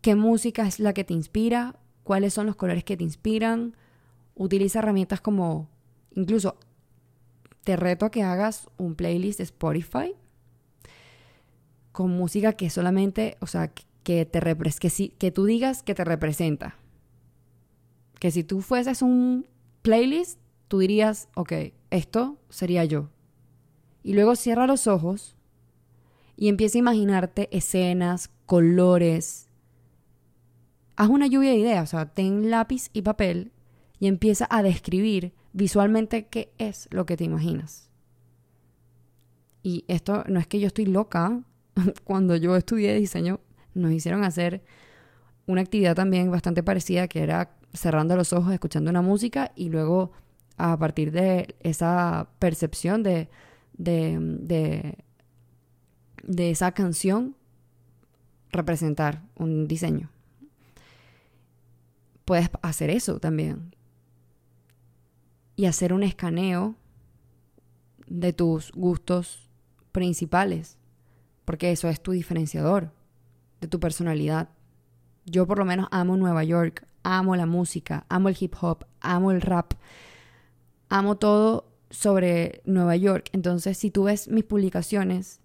qué 0.00 0.14
música 0.14 0.66
es 0.66 0.78
la 0.78 0.92
que 0.92 1.02
te 1.02 1.14
inspira, 1.14 1.76
cuáles 2.04 2.32
son 2.32 2.46
los 2.46 2.54
colores 2.54 2.84
que 2.84 2.96
te 2.96 3.04
inspiran. 3.04 3.74
Utiliza 4.36 4.78
herramientas 4.78 5.20
como, 5.20 5.68
incluso, 6.14 6.56
te 7.64 7.74
reto 7.76 8.06
a 8.06 8.10
que 8.12 8.22
hagas 8.22 8.68
un 8.78 8.94
playlist 8.94 9.38
de 9.38 9.44
Spotify 9.44 10.14
con 11.90 12.10
música 12.10 12.52
que 12.52 12.70
solamente, 12.70 13.36
o 13.40 13.46
sea, 13.46 13.68
que, 13.68 13.89
te 14.02 14.26
que, 14.80 14.90
si, 14.90 15.10
que 15.10 15.30
tú 15.30 15.44
digas 15.44 15.82
que 15.82 15.94
te 15.94 16.04
representa. 16.04 16.76
Que 18.18 18.30
si 18.30 18.44
tú 18.44 18.60
fueses 18.60 19.02
un 19.02 19.46
playlist, 19.82 20.38
tú 20.68 20.78
dirías, 20.78 21.28
ok, 21.34 21.52
esto 21.90 22.38
sería 22.48 22.84
yo. 22.84 23.10
Y 24.02 24.14
luego 24.14 24.36
cierra 24.36 24.66
los 24.66 24.86
ojos 24.86 25.36
y 26.36 26.48
empieza 26.48 26.78
a 26.78 26.80
imaginarte 26.80 27.48
escenas, 27.56 28.30
colores. 28.46 29.48
Haz 30.96 31.08
una 31.08 31.26
lluvia 31.26 31.50
de 31.50 31.56
ideas, 31.56 31.88
o 31.88 31.96
sea, 31.96 32.06
ten 32.06 32.50
lápiz 32.50 32.88
y 32.92 33.02
papel 33.02 33.52
y 33.98 34.06
empieza 34.06 34.46
a 34.50 34.62
describir 34.62 35.32
visualmente 35.52 36.26
qué 36.26 36.52
es 36.58 36.88
lo 36.90 37.06
que 37.06 37.16
te 37.16 37.24
imaginas. 37.24 37.90
Y 39.62 39.84
esto 39.88 40.24
no 40.28 40.40
es 40.40 40.46
que 40.46 40.60
yo 40.60 40.66
estoy 40.68 40.86
loca. 40.86 41.42
Cuando 42.04 42.36
yo 42.36 42.56
estudié 42.56 42.94
diseño, 42.94 43.40
nos 43.74 43.92
hicieron 43.92 44.24
hacer 44.24 44.62
una 45.46 45.62
actividad 45.62 45.94
también 45.94 46.30
bastante 46.30 46.62
parecida 46.62 47.08
que 47.08 47.22
era 47.22 47.56
cerrando 47.72 48.16
los 48.16 48.32
ojos, 48.32 48.52
escuchando 48.52 48.90
una 48.90 49.02
música 49.02 49.52
y 49.54 49.68
luego 49.68 50.12
a 50.56 50.78
partir 50.78 51.10
de 51.10 51.56
esa 51.60 52.28
percepción 52.38 53.02
de, 53.02 53.28
de, 53.78 54.96
de, 56.22 56.50
esa 56.50 56.72
canción, 56.72 57.34
representar 58.50 59.22
un 59.36 59.66
diseño. 59.66 60.10
Puedes 62.24 62.50
hacer 62.62 62.90
eso 62.90 63.18
también. 63.20 63.74
Y 65.56 65.66
hacer 65.66 65.92
un 65.92 66.02
escaneo 66.02 66.74
de 68.06 68.32
tus 68.32 68.72
gustos 68.72 69.48
principales, 69.92 70.76
porque 71.44 71.72
eso 71.72 71.88
es 71.88 72.02
tu 72.02 72.12
diferenciador 72.12 72.92
de 73.60 73.68
tu 73.68 73.80
personalidad. 73.80 74.48
Yo 75.26 75.46
por 75.46 75.58
lo 75.58 75.64
menos 75.64 75.88
amo 75.90 76.16
Nueva 76.16 76.44
York, 76.44 76.86
amo 77.02 77.36
la 77.36 77.46
música, 77.46 78.04
amo 78.08 78.28
el 78.28 78.36
hip 78.38 78.54
hop, 78.60 78.84
amo 79.00 79.30
el 79.30 79.40
rap, 79.40 79.74
amo 80.88 81.16
todo 81.16 81.66
sobre 81.90 82.62
Nueva 82.64 82.96
York. 82.96 83.28
Entonces, 83.32 83.76
si 83.78 83.90
tú 83.90 84.04
ves 84.04 84.28
mis 84.28 84.44
publicaciones, 84.44 85.40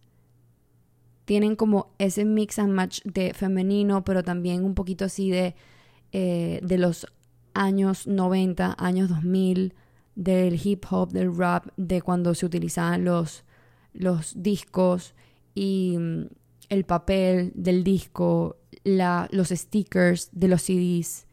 tienen 1.26 1.56
como 1.56 1.94
ese 1.98 2.24
mix 2.24 2.60
and 2.60 2.74
match 2.74 3.02
de 3.04 3.34
femenino, 3.34 4.04
pero 4.04 4.24
también 4.24 4.64
un 4.64 4.76
poquito 4.76 5.06
así 5.06 5.32
de, 5.32 5.56
eh, 6.12 6.60
de 6.64 6.78
los 6.78 7.08
años 7.54 8.06
90, 8.06 8.76
años 8.78 9.10
2000, 9.10 9.74
del 10.16 10.60
hip 10.64 10.86
hop, 10.90 11.12
del 11.12 11.36
rap, 11.36 11.68
de 11.78 12.02
cuando 12.02 12.34
se 12.36 12.46
utilizaban 12.46 13.04
los, 13.04 13.44
los 13.94 14.42
discos 14.42 15.14
y 15.54 15.98
mm, 15.98 16.26
el 16.70 16.86
papel 16.86 17.52
del 17.56 17.84
disco, 17.84 18.58
los 18.84 19.50
stickers 19.50 20.30
de 20.32 20.48
los 20.48 20.64
CDs. 20.64 21.28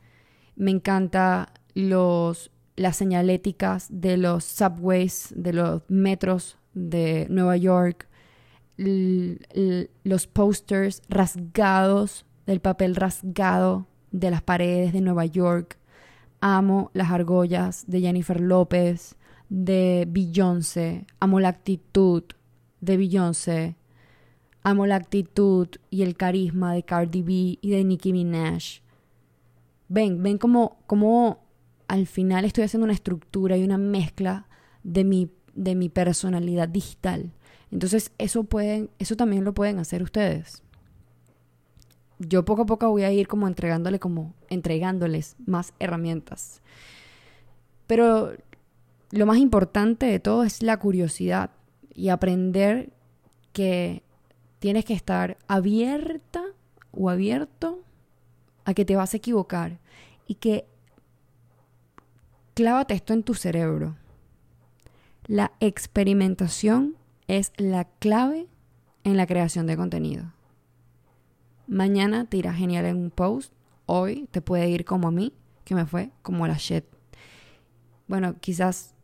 Me 0.57 0.71
encanta 0.71 1.53
los, 1.75 2.51
las 2.77 2.97
señaléticas 2.97 3.89
de 3.91 4.17
los 4.17 4.45
subways, 4.45 5.33
de 5.37 5.53
los 5.53 5.83
metros 5.89 6.59
de 6.75 7.27
Nueva 7.31 7.57
York, 7.57 8.09
los 8.77 10.27
posters 10.27 11.03
rasgados, 11.09 12.25
del 12.47 12.61
papel 12.61 12.97
rasgado 12.97 13.87
de 14.11 14.31
las 14.31 14.43
paredes 14.43 14.93
de 14.93 15.01
Nueva 15.01 15.27
York. 15.27 15.79
Amo 16.41 16.91
las 16.93 17.11
argollas 17.11 17.85
de 17.87 18.01
Jennifer 18.01 18.41
López, 18.41 19.17
de 19.49 20.07
Beyoncé. 20.09 21.07
Amo 21.21 21.41
la 21.41 21.49
actitud 21.49 22.25
de 22.81 22.97
Beyoncé. 22.97 23.77
Amo 24.65 24.87
la 24.87 24.97
actitud 24.97 25.69
y 25.91 26.03
el 26.03 26.17
carisma 26.17 26.73
de 26.73 26.85
Cardi 26.85 27.23
B 27.23 27.59
y 27.61 27.71
de 27.71 27.85
Nicki 27.85 28.13
Minaj. 28.13 28.81
Ven, 29.89 30.23
ven 30.23 30.39
como, 30.39 30.79
como 30.87 31.41
al 31.89 32.07
final 32.07 32.45
estoy 32.45 32.65
haciendo 32.65 32.85
una 32.85 32.95
estructura 32.95 33.57
y 33.57 33.65
una 33.65 33.79
mezcla 33.79 34.47
de 34.85 35.05
mi, 35.05 35.31
de 35.55 35.75
mi 35.75 35.89
personalidad 35.89 36.69
digital. 36.69 37.33
Entonces, 37.71 38.13
eso, 38.19 38.45
pueden, 38.45 38.91
eso 38.99 39.17
también 39.17 39.45
lo 39.45 39.55
pueden 39.55 39.79
hacer 39.79 40.03
ustedes. 40.03 40.63
Yo 42.19 42.45
poco 42.45 42.63
a 42.63 42.67
poco 42.67 42.89
voy 42.91 43.03
a 43.03 43.13
ir 43.13 43.27
como 43.27 43.49
entregándole 43.49 43.99
como 43.99 44.35
entregándoles 44.49 45.37
más 45.45 45.75
herramientas. 45.81 46.63
Pero 47.87 48.33
lo 49.11 49.27
más 49.27 49.39
importante 49.39 50.07
de 50.07 50.21
todo 50.21 50.45
es 50.45 50.63
la 50.63 50.79
curiosidad 50.79 51.51
y 51.95 52.09
aprender 52.09 52.93
que 53.53 54.03
tienes 54.63 54.85
que 54.85 54.95
estar 54.95 55.39
abierta 55.49 56.41
o 56.93 57.11
abierto 57.11 57.83
a 58.65 58.75
que 58.75 58.85
te 58.85 58.95
vas 58.95 59.13
a 59.13 59.17
equivocar 59.17 59.81
y 60.29 60.37
que 60.37 60.69
clávate 62.55 62.95
esto 62.95 63.13
en 63.13 63.25
tu 63.25 63.35
cerebro. 63.35 63.97
La 65.27 65.51
experimentación 65.59 66.95
es 67.27 67.51
la 67.57 67.87
clave 67.87 68.47
en 69.03 69.17
la 69.17 69.27
creación 69.27 69.67
de 69.67 69.77
contenido. 69.77 70.33
Mañana 71.67 72.27
te 72.27 72.37
irá 72.37 72.55
genial 72.55 72.85
en 72.85 72.99
un 72.99 73.11
post, 73.11 73.53
hoy 73.87 74.29
te 74.31 74.43
puede 74.43 74.69
ir 74.69 74.85
como 74.85 75.09
a 75.09 75.11
mí, 75.11 75.33
que 75.65 75.75
me 75.75 75.87
fue 75.87 76.13
como 76.23 76.47
la 76.47 76.57
shit. 76.57 76.85
Bueno, 78.07 78.37
quizás 78.39 78.95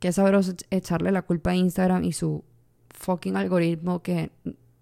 que 0.00 0.10
sabroso 0.10 0.54
echarle 0.70 1.12
la 1.12 1.22
culpa 1.22 1.50
a 1.50 1.54
Instagram 1.54 2.02
y 2.02 2.12
su 2.12 2.42
fucking 3.02 3.36
algoritmo 3.36 4.00
que 4.00 4.30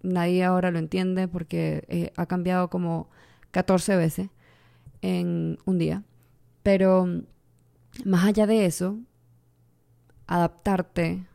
nadie 0.03 0.43
ahora 0.43 0.71
lo 0.71 0.79
entiende 0.79 1.27
porque 1.27 1.83
eh, 1.87 2.13
ha 2.15 2.25
cambiado 2.27 2.69
como 2.69 3.09
14 3.49 3.95
veces 3.95 4.29
en 5.01 5.57
un 5.65 5.77
día. 5.77 6.03
Pero 6.63 7.23
más 8.05 8.25
allá 8.25 8.45
de 8.45 8.65
eso, 8.65 8.99
adaptarte 10.27 11.25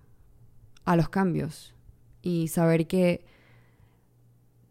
a 0.85 0.97
los 0.97 1.09
cambios 1.09 1.75
y 2.23 2.49
saber 2.49 2.87
que 2.87 3.25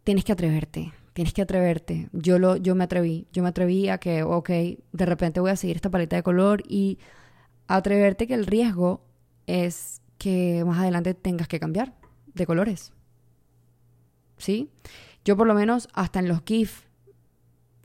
tienes 0.02 0.24
que 0.24 0.32
atreverte, 0.32 0.92
tienes 1.12 1.34
que 1.34 1.42
atreverte. 1.42 2.08
Yo, 2.12 2.38
lo, 2.38 2.56
yo 2.56 2.74
me 2.74 2.84
atreví, 2.84 3.26
yo 3.32 3.42
me 3.42 3.50
atreví 3.50 3.90
a 3.90 3.98
que, 3.98 4.22
ok, 4.22 4.48
de 4.48 5.06
repente 5.06 5.40
voy 5.40 5.50
a 5.50 5.56
seguir 5.56 5.76
esta 5.76 5.90
paleta 5.90 6.16
de 6.16 6.22
color 6.22 6.62
y 6.66 6.98
atreverte 7.68 8.26
que 8.26 8.34
el 8.34 8.46
riesgo 8.46 9.02
es 9.46 10.00
que 10.16 10.64
más 10.64 10.78
adelante 10.78 11.12
tengas 11.12 11.46
que 11.46 11.60
cambiar 11.60 11.94
de 12.36 12.46
colores. 12.46 12.92
¿Sí? 14.36 14.70
Yo 15.24 15.36
por 15.36 15.46
lo 15.46 15.54
menos 15.54 15.88
hasta 15.92 16.20
en 16.20 16.28
los 16.28 16.42
GIF, 16.44 16.82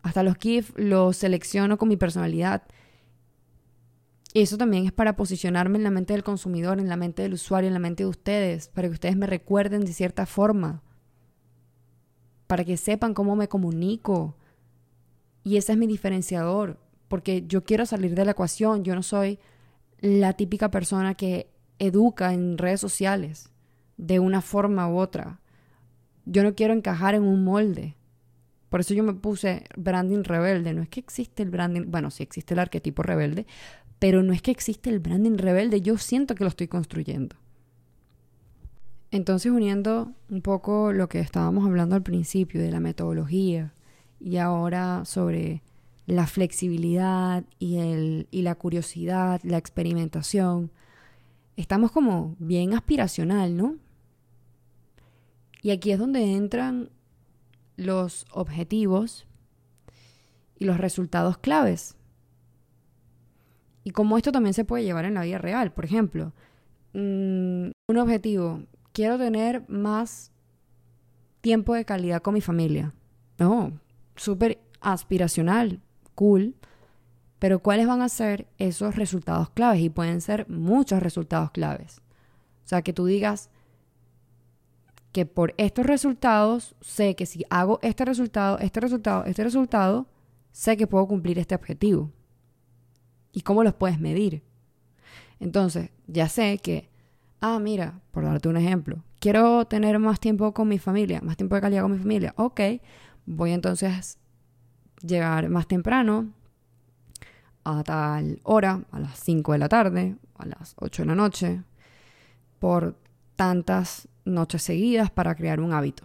hasta 0.03 0.23
los 0.23 0.37
GIF 0.37 0.73
los 0.77 1.17
selecciono 1.17 1.77
con 1.77 1.89
mi 1.89 1.97
personalidad. 1.97 2.63
Y 4.33 4.41
eso 4.41 4.57
también 4.57 4.85
es 4.85 4.91
para 4.91 5.15
posicionarme 5.15 5.77
en 5.77 5.83
la 5.83 5.91
mente 5.91 6.13
del 6.13 6.23
consumidor, 6.23 6.79
en 6.79 6.87
la 6.87 6.97
mente 6.97 7.23
del 7.23 7.33
usuario, 7.33 7.67
en 7.67 7.73
la 7.73 7.79
mente 7.79 8.03
de 8.03 8.09
ustedes, 8.09 8.69
para 8.69 8.87
que 8.87 8.93
ustedes 8.93 9.17
me 9.17 9.27
recuerden 9.27 9.81
de 9.81 9.93
cierta 9.93 10.25
forma, 10.25 10.83
para 12.47 12.63
que 12.63 12.77
sepan 12.77 13.13
cómo 13.13 13.35
me 13.35 13.49
comunico. 13.49 14.37
Y 15.43 15.57
ese 15.57 15.73
es 15.73 15.77
mi 15.77 15.87
diferenciador, 15.87 16.79
porque 17.07 17.45
yo 17.47 17.63
quiero 17.63 17.85
salir 17.85 18.15
de 18.15 18.25
la 18.25 18.31
ecuación, 18.31 18.83
yo 18.83 18.95
no 18.95 19.03
soy 19.03 19.39
la 19.99 20.33
típica 20.33 20.71
persona 20.71 21.15
que 21.15 21.51
educa 21.79 22.33
en 22.33 22.57
redes 22.57 22.79
sociales 22.79 23.50
de 24.01 24.19
una 24.19 24.41
forma 24.41 24.89
u 24.89 24.97
otra. 24.97 25.39
Yo 26.25 26.43
no 26.43 26.55
quiero 26.55 26.73
encajar 26.73 27.13
en 27.13 27.23
un 27.23 27.43
molde. 27.43 27.95
Por 28.69 28.79
eso 28.79 28.93
yo 28.95 29.03
me 29.03 29.13
puse 29.13 29.63
branding 29.77 30.23
rebelde. 30.23 30.73
No 30.73 30.81
es 30.81 30.89
que 30.89 30.99
existe 30.99 31.43
el 31.43 31.51
branding, 31.51 31.83
bueno, 31.87 32.09
sí 32.09 32.23
existe 32.23 32.55
el 32.55 32.59
arquetipo 32.59 33.03
rebelde, 33.03 33.45
pero 33.99 34.23
no 34.23 34.33
es 34.33 34.41
que 34.41 34.49
existe 34.49 34.89
el 34.89 34.99
branding 34.99 35.37
rebelde. 35.37 35.81
Yo 35.81 35.97
siento 35.97 36.33
que 36.33 36.43
lo 36.43 36.49
estoy 36.49 36.67
construyendo. 36.67 37.35
Entonces, 39.11 39.51
uniendo 39.51 40.13
un 40.29 40.41
poco 40.41 40.93
lo 40.93 41.07
que 41.07 41.19
estábamos 41.19 41.65
hablando 41.65 41.95
al 41.95 42.01
principio 42.01 42.59
de 42.59 42.71
la 42.71 42.79
metodología 42.79 43.73
y 44.19 44.37
ahora 44.37 45.05
sobre 45.05 45.61
la 46.07 46.25
flexibilidad 46.25 47.43
y, 47.59 47.77
el, 47.77 48.27
y 48.31 48.41
la 48.41 48.55
curiosidad, 48.55 49.41
la 49.43 49.57
experimentación, 49.57 50.71
estamos 51.55 51.91
como 51.91 52.35
bien 52.39 52.73
aspiracional, 52.73 53.55
¿no? 53.55 53.75
Y 55.61 55.71
aquí 55.71 55.91
es 55.91 55.99
donde 55.99 56.35
entran 56.35 56.89
los 57.77 58.25
objetivos 58.31 59.27
y 60.57 60.65
los 60.65 60.77
resultados 60.77 61.37
claves. 61.37 61.95
Y 63.83 63.91
cómo 63.91 64.17
esto 64.17 64.31
también 64.31 64.53
se 64.53 64.65
puede 64.65 64.83
llevar 64.83 65.05
en 65.05 65.15
la 65.15 65.23
vida 65.23 65.37
real. 65.37 65.71
Por 65.71 65.85
ejemplo, 65.85 66.33
mm, 66.93 67.69
un 67.87 67.97
objetivo, 67.97 68.63
quiero 68.93 69.17
tener 69.17 69.67
más 69.69 70.31
tiempo 71.41 71.73
de 71.73 71.85
calidad 71.85 72.21
con 72.21 72.33
mi 72.33 72.41
familia. 72.41 72.93
No, 73.39 73.79
súper 74.15 74.59
aspiracional, 74.79 75.81
cool. 76.15 76.55
Pero 77.39 77.59
¿cuáles 77.59 77.87
van 77.87 78.01
a 78.01 78.09
ser 78.09 78.47
esos 78.59 78.95
resultados 78.95 79.49
claves? 79.49 79.81
Y 79.81 79.89
pueden 79.89 80.21
ser 80.21 80.47
muchos 80.47 81.01
resultados 81.01 81.49
claves. 81.49 82.01
O 82.63 82.67
sea, 82.67 82.83
que 82.83 82.93
tú 82.93 83.05
digas, 83.05 83.49
que 85.11 85.25
por 85.25 85.53
estos 85.57 85.85
resultados 85.85 86.75
sé 86.81 87.15
que 87.15 87.25
si 87.25 87.43
hago 87.49 87.79
este 87.81 88.05
resultado, 88.05 88.59
este 88.59 88.79
resultado, 88.79 89.25
este 89.25 89.43
resultado, 89.43 90.07
sé 90.51 90.77
que 90.77 90.87
puedo 90.87 91.07
cumplir 91.07 91.37
este 91.39 91.55
objetivo. 91.55 92.11
¿Y 93.33 93.41
cómo 93.41 93.63
los 93.63 93.73
puedes 93.73 93.99
medir? 93.99 94.43
Entonces, 95.39 95.89
ya 96.07 96.27
sé 96.29 96.59
que, 96.59 96.89
ah, 97.39 97.59
mira, 97.59 98.01
por 98.11 98.23
darte 98.23 98.49
un 98.49 98.57
ejemplo, 98.57 99.03
quiero 99.19 99.65
tener 99.65 99.99
más 99.99 100.19
tiempo 100.19 100.53
con 100.53 100.67
mi 100.67 100.79
familia, 100.79 101.21
más 101.21 101.37
tiempo 101.37 101.55
de 101.55 101.61
calidad 101.61 101.83
con 101.83 101.93
mi 101.93 101.97
familia. 101.97 102.33
Ok, 102.37 102.61
voy 103.25 103.51
entonces 103.51 104.17
llegar 105.01 105.49
más 105.49 105.67
temprano 105.67 106.33
a 107.63 107.83
tal 107.83 108.39
hora, 108.43 108.83
a 108.91 108.99
las 108.99 109.19
5 109.19 109.53
de 109.53 109.57
la 109.57 109.69
tarde, 109.69 110.15
a 110.37 110.45
las 110.45 110.73
8 110.77 111.03
de 111.03 111.05
la 111.07 111.15
noche, 111.15 111.63
por 112.59 112.97
tantas 113.35 114.07
noches 114.25 114.63
seguidas 114.63 115.11
para 115.11 115.35
crear 115.35 115.59
un 115.59 115.73
hábito. 115.73 116.03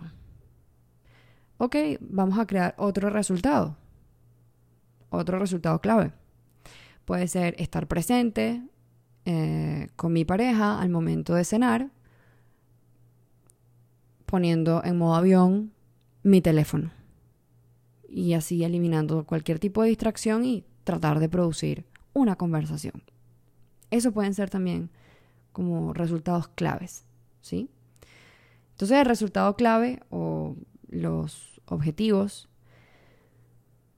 Ok, 1.59 1.77
vamos 2.01 2.39
a 2.39 2.47
crear 2.47 2.75
otro 2.77 3.11
resultado. 3.11 3.77
Otro 5.11 5.39
resultado 5.39 5.81
clave. 5.81 6.13
Puede 7.05 7.29
ser 7.29 7.55
estar 7.59 7.87
presente 7.87 8.63
eh, 9.25 9.89
con 9.97 10.13
mi 10.13 10.25
pareja 10.25 10.81
al 10.81 10.91
momento 10.91 11.35
de 11.35 11.45
cenar, 11.45 11.91
poniendo 14.27 14.83
en 14.85 14.99
modo 14.99 15.15
avión 15.15 15.73
mi 16.23 16.41
teléfono. 16.41 16.91
Y 18.09 18.35
así 18.35 18.65
eliminando 18.65 19.25
cualquier 19.25 19.59
tipo 19.59 19.83
de 19.83 19.89
distracción 19.89 20.45
y 20.45 20.65
tratar 20.85 21.21
de 21.21 21.29
producir 21.29 21.87
una 22.13 22.37
conversación. 22.37 23.03
Eso 23.91 24.13
pueden 24.13 24.35
ser 24.35 24.51
también 24.51 24.91
como 25.53 25.93
resultados 25.93 26.49
claves, 26.49 27.05
¿sí? 27.41 27.71
Entonces 28.77 28.99
el 28.99 29.07
resultado 29.07 29.57
clave 29.57 30.01
o 30.11 30.55
los 30.91 31.63
objetivos 31.65 32.47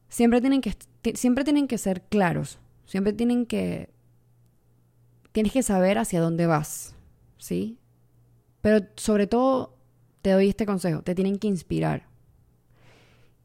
siempre 0.08 0.40
tienen 0.40 0.60
que, 0.60 0.72
siempre 1.16 1.42
tienen 1.42 1.66
que 1.66 1.78
ser 1.78 2.02
claros, 2.02 2.60
siempre 2.86 3.12
tienen 3.12 3.44
que, 3.44 3.90
tienes 5.32 5.52
que 5.52 5.64
saber 5.64 5.98
hacia 5.98 6.20
dónde 6.20 6.46
vas, 6.46 6.94
¿sí? 7.38 7.80
Pero 8.60 8.86
sobre 8.94 9.26
todo 9.26 9.76
te 10.22 10.30
doy 10.30 10.48
este 10.48 10.64
consejo, 10.64 11.02
te 11.02 11.16
tienen 11.16 11.40
que 11.40 11.48
inspirar. 11.48 12.06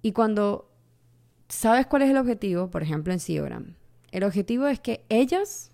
Y 0.03 0.11
cuando 0.11 0.69
sabes 1.49 1.87
cuál 1.87 2.03
es 2.03 2.11
el 2.11 2.17
objetivo, 2.17 2.69
por 2.69 2.83
ejemplo 2.83 3.11
en 3.11 3.19
Ciogram, 3.19 3.75
el 4.11 4.23
objetivo 4.23 4.67
es 4.67 4.79
que 4.79 5.03
ellas 5.09 5.71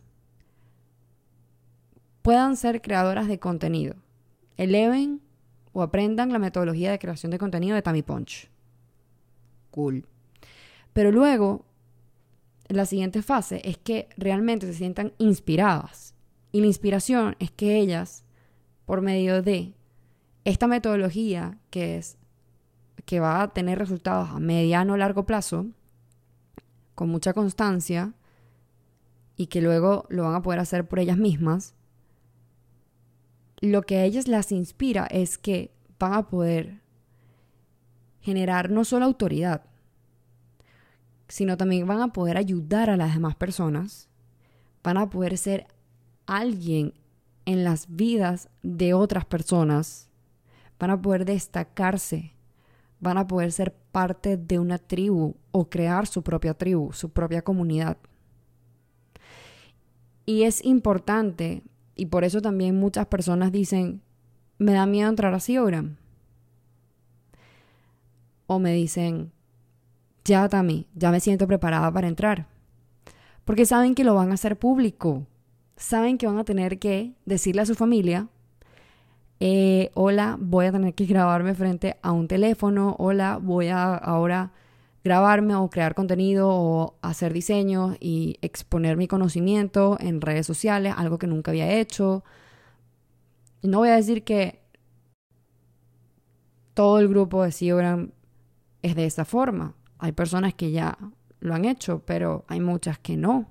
puedan 2.21 2.55
ser 2.55 2.81
creadoras 2.81 3.27
de 3.27 3.39
contenido, 3.39 3.97
eleven 4.55 5.19
o 5.73 5.81
aprendan 5.81 6.31
la 6.31 6.39
metodología 6.39 6.91
de 6.91 6.99
creación 6.99 7.31
de 7.31 7.37
contenido 7.37 7.75
de 7.75 7.81
Tammy 7.81 8.01
Punch. 8.01 8.49
Cool. 9.71 10.07
Pero 10.93 11.11
luego, 11.11 11.65
la 12.67 12.85
siguiente 12.85 13.21
fase 13.21 13.61
es 13.63 13.77
que 13.77 14.09
realmente 14.17 14.65
se 14.67 14.73
sientan 14.73 15.13
inspiradas. 15.17 16.15
Y 16.51 16.61
la 16.61 16.67
inspiración 16.67 17.35
es 17.39 17.51
que 17.51 17.77
ellas, 17.77 18.25
por 18.85 19.01
medio 19.01 19.41
de 19.41 19.73
esta 20.45 20.67
metodología 20.67 21.57
que 21.69 21.97
es 21.97 22.17
que 23.05 23.19
va 23.19 23.41
a 23.41 23.53
tener 23.53 23.79
resultados 23.79 24.29
a 24.29 24.39
mediano 24.39 24.93
o 24.93 24.97
largo 24.97 25.25
plazo, 25.25 25.65
con 26.93 27.09
mucha 27.09 27.33
constancia, 27.33 28.13
y 29.35 29.47
que 29.47 29.61
luego 29.61 30.05
lo 30.09 30.25
van 30.25 30.35
a 30.35 30.41
poder 30.43 30.59
hacer 30.59 30.87
por 30.87 30.99
ellas 30.99 31.17
mismas, 31.17 31.73
lo 33.61 33.81
que 33.83 33.97
a 33.97 34.05
ellas 34.05 34.27
las 34.27 34.51
inspira 34.51 35.05
es 35.05 35.37
que 35.37 35.71
van 35.99 36.13
a 36.13 36.27
poder 36.27 36.81
generar 38.21 38.69
no 38.69 38.85
solo 38.85 39.05
autoridad, 39.05 39.63
sino 41.27 41.57
también 41.57 41.87
van 41.87 42.01
a 42.01 42.13
poder 42.13 42.37
ayudar 42.37 42.89
a 42.89 42.97
las 42.97 43.13
demás 43.13 43.35
personas, 43.35 44.09
van 44.83 44.97
a 44.97 45.09
poder 45.09 45.37
ser 45.37 45.67
alguien 46.25 46.93
en 47.45 47.63
las 47.63 47.87
vidas 47.89 48.49
de 48.61 48.93
otras 48.93 49.25
personas, 49.25 50.09
van 50.79 50.91
a 50.91 51.01
poder 51.01 51.25
destacarse, 51.25 52.33
van 52.99 53.17
a 53.17 53.27
poder 53.27 53.51
ser 53.51 53.73
parte 53.91 54.37
de 54.37 54.59
una 54.59 54.77
tribu 54.77 55.35
o 55.51 55.69
crear 55.69 56.07
su 56.07 56.21
propia 56.21 56.53
tribu, 56.53 56.93
su 56.93 57.09
propia 57.09 57.41
comunidad. 57.41 57.97
Y 60.25 60.43
es 60.43 60.63
importante 60.63 61.63
y 61.99 62.05
por 62.05 62.23
eso 62.23 62.41
también 62.41 62.79
muchas 62.79 63.07
personas 63.07 63.51
dicen, 63.51 64.01
me 64.57 64.73
da 64.73 64.85
miedo 64.85 65.09
entrar 65.09 65.33
a 65.33 65.39
Siogram. 65.39 65.97
O 68.47 68.57
me 68.57 68.73
dicen, 68.73 69.31
ya 70.23 70.47
Tami, 70.47 70.87
ya 70.95 71.11
me 71.11 71.19
siento 71.19 71.45
preparada 71.45 71.91
para 71.91 72.07
entrar. 72.07 72.47
Porque 73.45 73.65
saben 73.65 73.95
que 73.95 74.03
lo 74.03 74.15
van 74.15 74.31
a 74.31 74.35
hacer 74.35 74.57
público. 74.57 75.25
Saben 75.75 76.17
que 76.17 76.27
van 76.27 76.37
a 76.37 76.43
tener 76.43 76.79
que 76.79 77.13
decirle 77.25 77.61
a 77.61 77.65
su 77.65 77.75
familia, 77.75 78.27
eh, 79.39 79.91
hola, 79.93 80.37
voy 80.39 80.67
a 80.67 80.71
tener 80.71 80.93
que 80.93 81.05
grabarme 81.07 81.53
frente 81.53 81.97
a 82.01 82.11
un 82.11 82.27
teléfono, 82.27 82.95
hola, 82.97 83.37
voy 83.41 83.67
a 83.67 83.95
ahora 83.95 84.51
grabarme 85.09 85.55
o 85.55 85.71
crear 85.71 85.95
contenido 85.95 86.49
o 86.51 86.99
hacer 87.01 87.33
diseños 87.33 87.97
y 87.99 88.37
exponer 88.43 88.95
mi 88.95 89.07
conocimiento 89.07 89.97
en 89.99 90.21
redes 90.21 90.45
sociales, 90.45 90.93
algo 90.95 91.17
que 91.17 91.25
nunca 91.25 91.49
había 91.49 91.73
hecho. 91.73 92.23
No 93.63 93.79
voy 93.79 93.89
a 93.89 93.95
decir 93.95 94.23
que 94.23 94.61
todo 96.75 96.99
el 96.99 97.07
grupo 97.07 97.43
de 97.43 97.51
Siogram 97.51 98.11
es 98.83 98.95
de 98.95 99.05
esa 99.05 99.25
forma. 99.25 99.73
Hay 99.97 100.11
personas 100.11 100.53
que 100.53 100.69
ya 100.69 100.95
lo 101.39 101.55
han 101.55 101.65
hecho, 101.65 102.03
pero 102.05 102.45
hay 102.47 102.59
muchas 102.59 102.99
que 102.99 103.17
no. 103.17 103.49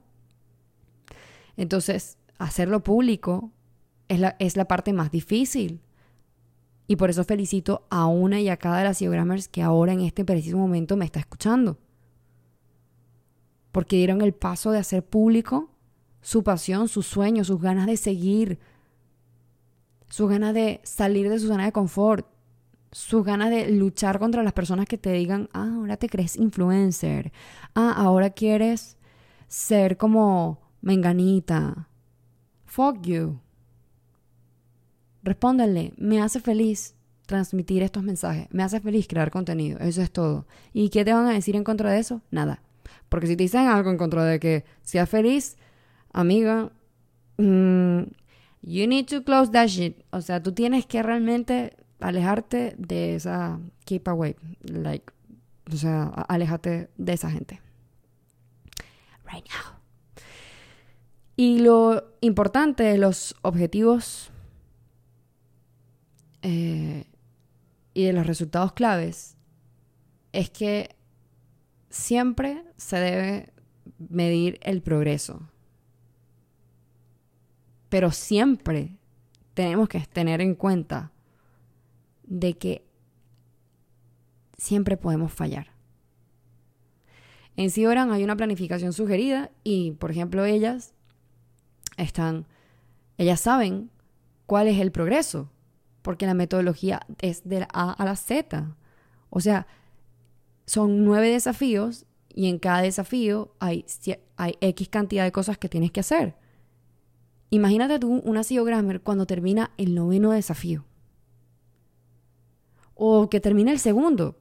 Entonces, 1.56 2.18
hacerlo 2.38 2.84
público 2.84 3.50
es 4.06 4.20
la, 4.20 4.36
es 4.38 4.56
la 4.56 4.66
parte 4.66 4.92
más 4.92 5.10
difícil. 5.10 5.80
Y 6.88 6.96
por 6.96 7.10
eso 7.10 7.22
felicito 7.22 7.86
a 7.90 8.06
una 8.06 8.40
y 8.40 8.48
a 8.48 8.56
cada 8.56 8.78
de 8.78 8.84
las 8.84 8.96
Siogrammers 8.96 9.46
que 9.46 9.62
ahora 9.62 9.92
en 9.92 10.00
este 10.00 10.24
preciso 10.24 10.56
momento 10.56 10.96
me 10.96 11.04
está 11.04 11.20
escuchando. 11.20 11.78
Porque 13.70 13.96
dieron 13.96 14.22
el 14.22 14.32
paso 14.32 14.72
de 14.72 14.78
hacer 14.78 15.04
público 15.04 15.70
su 16.22 16.42
pasión, 16.42 16.88
sus 16.88 17.06
sueños, 17.06 17.46
sus 17.46 17.60
ganas 17.60 17.86
de 17.86 17.98
seguir, 17.98 18.58
sus 20.08 20.30
ganas 20.30 20.54
de 20.54 20.80
salir 20.82 21.28
de 21.28 21.38
su 21.38 21.48
zona 21.48 21.66
de 21.66 21.72
confort, 21.72 22.26
sus 22.90 23.22
ganas 23.22 23.50
de 23.50 23.70
luchar 23.70 24.18
contra 24.18 24.42
las 24.42 24.54
personas 24.54 24.86
que 24.86 24.96
te 24.96 25.12
digan, 25.12 25.50
ah, 25.52 25.70
ahora 25.76 25.98
te 25.98 26.08
crees 26.08 26.36
influencer, 26.36 27.32
ah, 27.74 27.92
ahora 27.96 28.30
quieres 28.30 28.96
ser 29.46 29.98
como 29.98 30.58
menganita. 30.80 31.88
Fuck 32.64 33.02
you. 33.02 33.40
Respóndanle, 35.28 35.92
me 35.98 36.22
hace 36.22 36.40
feliz 36.40 36.94
transmitir 37.26 37.82
estos 37.82 38.02
mensajes, 38.02 38.48
me 38.50 38.62
hace 38.62 38.80
feliz 38.80 39.06
crear 39.06 39.30
contenido, 39.30 39.78
eso 39.80 40.00
es 40.00 40.10
todo. 40.10 40.46
¿Y 40.72 40.88
qué 40.88 41.04
te 41.04 41.12
van 41.12 41.26
a 41.26 41.34
decir 41.34 41.54
en 41.54 41.64
contra 41.64 41.92
de 41.92 41.98
eso? 41.98 42.22
Nada. 42.30 42.62
Porque 43.10 43.26
si 43.26 43.36
te 43.36 43.42
dicen 43.42 43.66
algo 43.66 43.90
en 43.90 43.98
contra 43.98 44.24
de 44.24 44.40
que 44.40 44.64
seas 44.80 45.06
feliz, 45.06 45.58
amiga, 46.14 46.72
mm, 47.36 48.04
you 48.62 48.86
need 48.86 49.04
to 49.04 49.22
close 49.22 49.52
that 49.52 49.66
shit. 49.66 50.02
O 50.12 50.22
sea, 50.22 50.42
tú 50.42 50.52
tienes 50.52 50.86
que 50.86 51.02
realmente 51.02 51.76
alejarte 52.00 52.74
de 52.78 53.16
esa 53.16 53.60
keep 53.84 54.08
away, 54.08 54.34
like, 54.62 55.12
o 55.70 55.76
sea, 55.76 56.04
alejate 56.04 56.88
de 56.96 57.12
esa 57.12 57.30
gente. 57.30 57.60
Right 59.30 59.44
now. 59.44 59.76
Y 61.36 61.58
lo 61.58 62.14
importante 62.22 62.96
los 62.96 63.36
objetivos 63.42 64.32
eh, 66.50 67.04
y 67.92 68.04
de 68.04 68.14
los 68.14 68.26
resultados 68.26 68.72
claves 68.72 69.36
es 70.32 70.48
que 70.48 70.96
siempre 71.90 72.64
se 72.78 72.96
debe 72.96 73.52
medir 73.98 74.58
el 74.62 74.80
progreso. 74.80 75.46
Pero 77.90 78.12
siempre 78.12 78.96
tenemos 79.52 79.90
que 79.90 80.00
tener 80.00 80.40
en 80.40 80.54
cuenta 80.54 81.12
de 82.22 82.56
que 82.56 82.82
siempre 84.56 84.96
podemos 84.96 85.30
fallar. 85.30 85.74
En 87.56 87.70
Sioran 87.70 88.10
hay 88.10 88.24
una 88.24 88.36
planificación 88.36 88.94
sugerida 88.94 89.50
y, 89.64 89.90
por 89.92 90.10
ejemplo, 90.10 90.46
ellas 90.46 90.94
están, 91.98 92.46
ellas 93.18 93.40
saben 93.40 93.90
cuál 94.46 94.66
es 94.68 94.78
el 94.80 94.92
progreso 94.92 95.50
porque 96.08 96.24
la 96.24 96.32
metodología 96.32 97.02
es 97.20 97.46
de 97.46 97.60
la 97.60 97.68
A 97.70 97.92
a 97.92 98.04
la 98.06 98.16
Z. 98.16 98.74
O 99.28 99.40
sea, 99.40 99.66
son 100.64 101.04
nueve 101.04 101.28
desafíos 101.28 102.06
y 102.30 102.48
en 102.48 102.58
cada 102.58 102.80
desafío 102.80 103.52
hay, 103.58 103.84
hay 104.38 104.54
X 104.62 104.88
cantidad 104.88 105.24
de 105.24 105.32
cosas 105.32 105.58
que 105.58 105.68
tienes 105.68 105.90
que 105.90 106.00
hacer. 106.00 106.34
Imagínate 107.50 107.98
tú 107.98 108.22
una 108.24 108.42
CEO 108.42 108.64
Grammer 108.64 109.02
cuando 109.02 109.26
termina 109.26 109.72
el 109.76 109.94
noveno 109.94 110.30
desafío. 110.30 110.86
o 112.94 113.28
que 113.28 113.40
termine 113.40 113.70
el 113.70 113.78
segundo. 113.78 114.38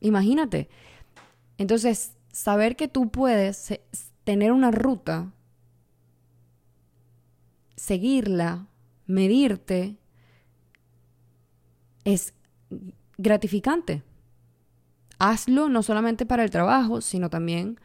Imagínate. 0.00 0.70
Entonces, 1.58 2.16
saber 2.32 2.76
que 2.76 2.88
tú 2.88 3.10
puedes 3.10 3.78
tener 4.24 4.52
una 4.52 4.70
ruta, 4.70 5.34
seguirla, 7.76 8.66
medirte, 9.06 9.96
es 12.04 12.34
gratificante. 13.18 14.02
Hazlo 15.18 15.68
no 15.68 15.82
solamente 15.82 16.26
para 16.26 16.44
el 16.44 16.50
trabajo, 16.50 17.00
sino 17.00 17.30
también 17.30 17.78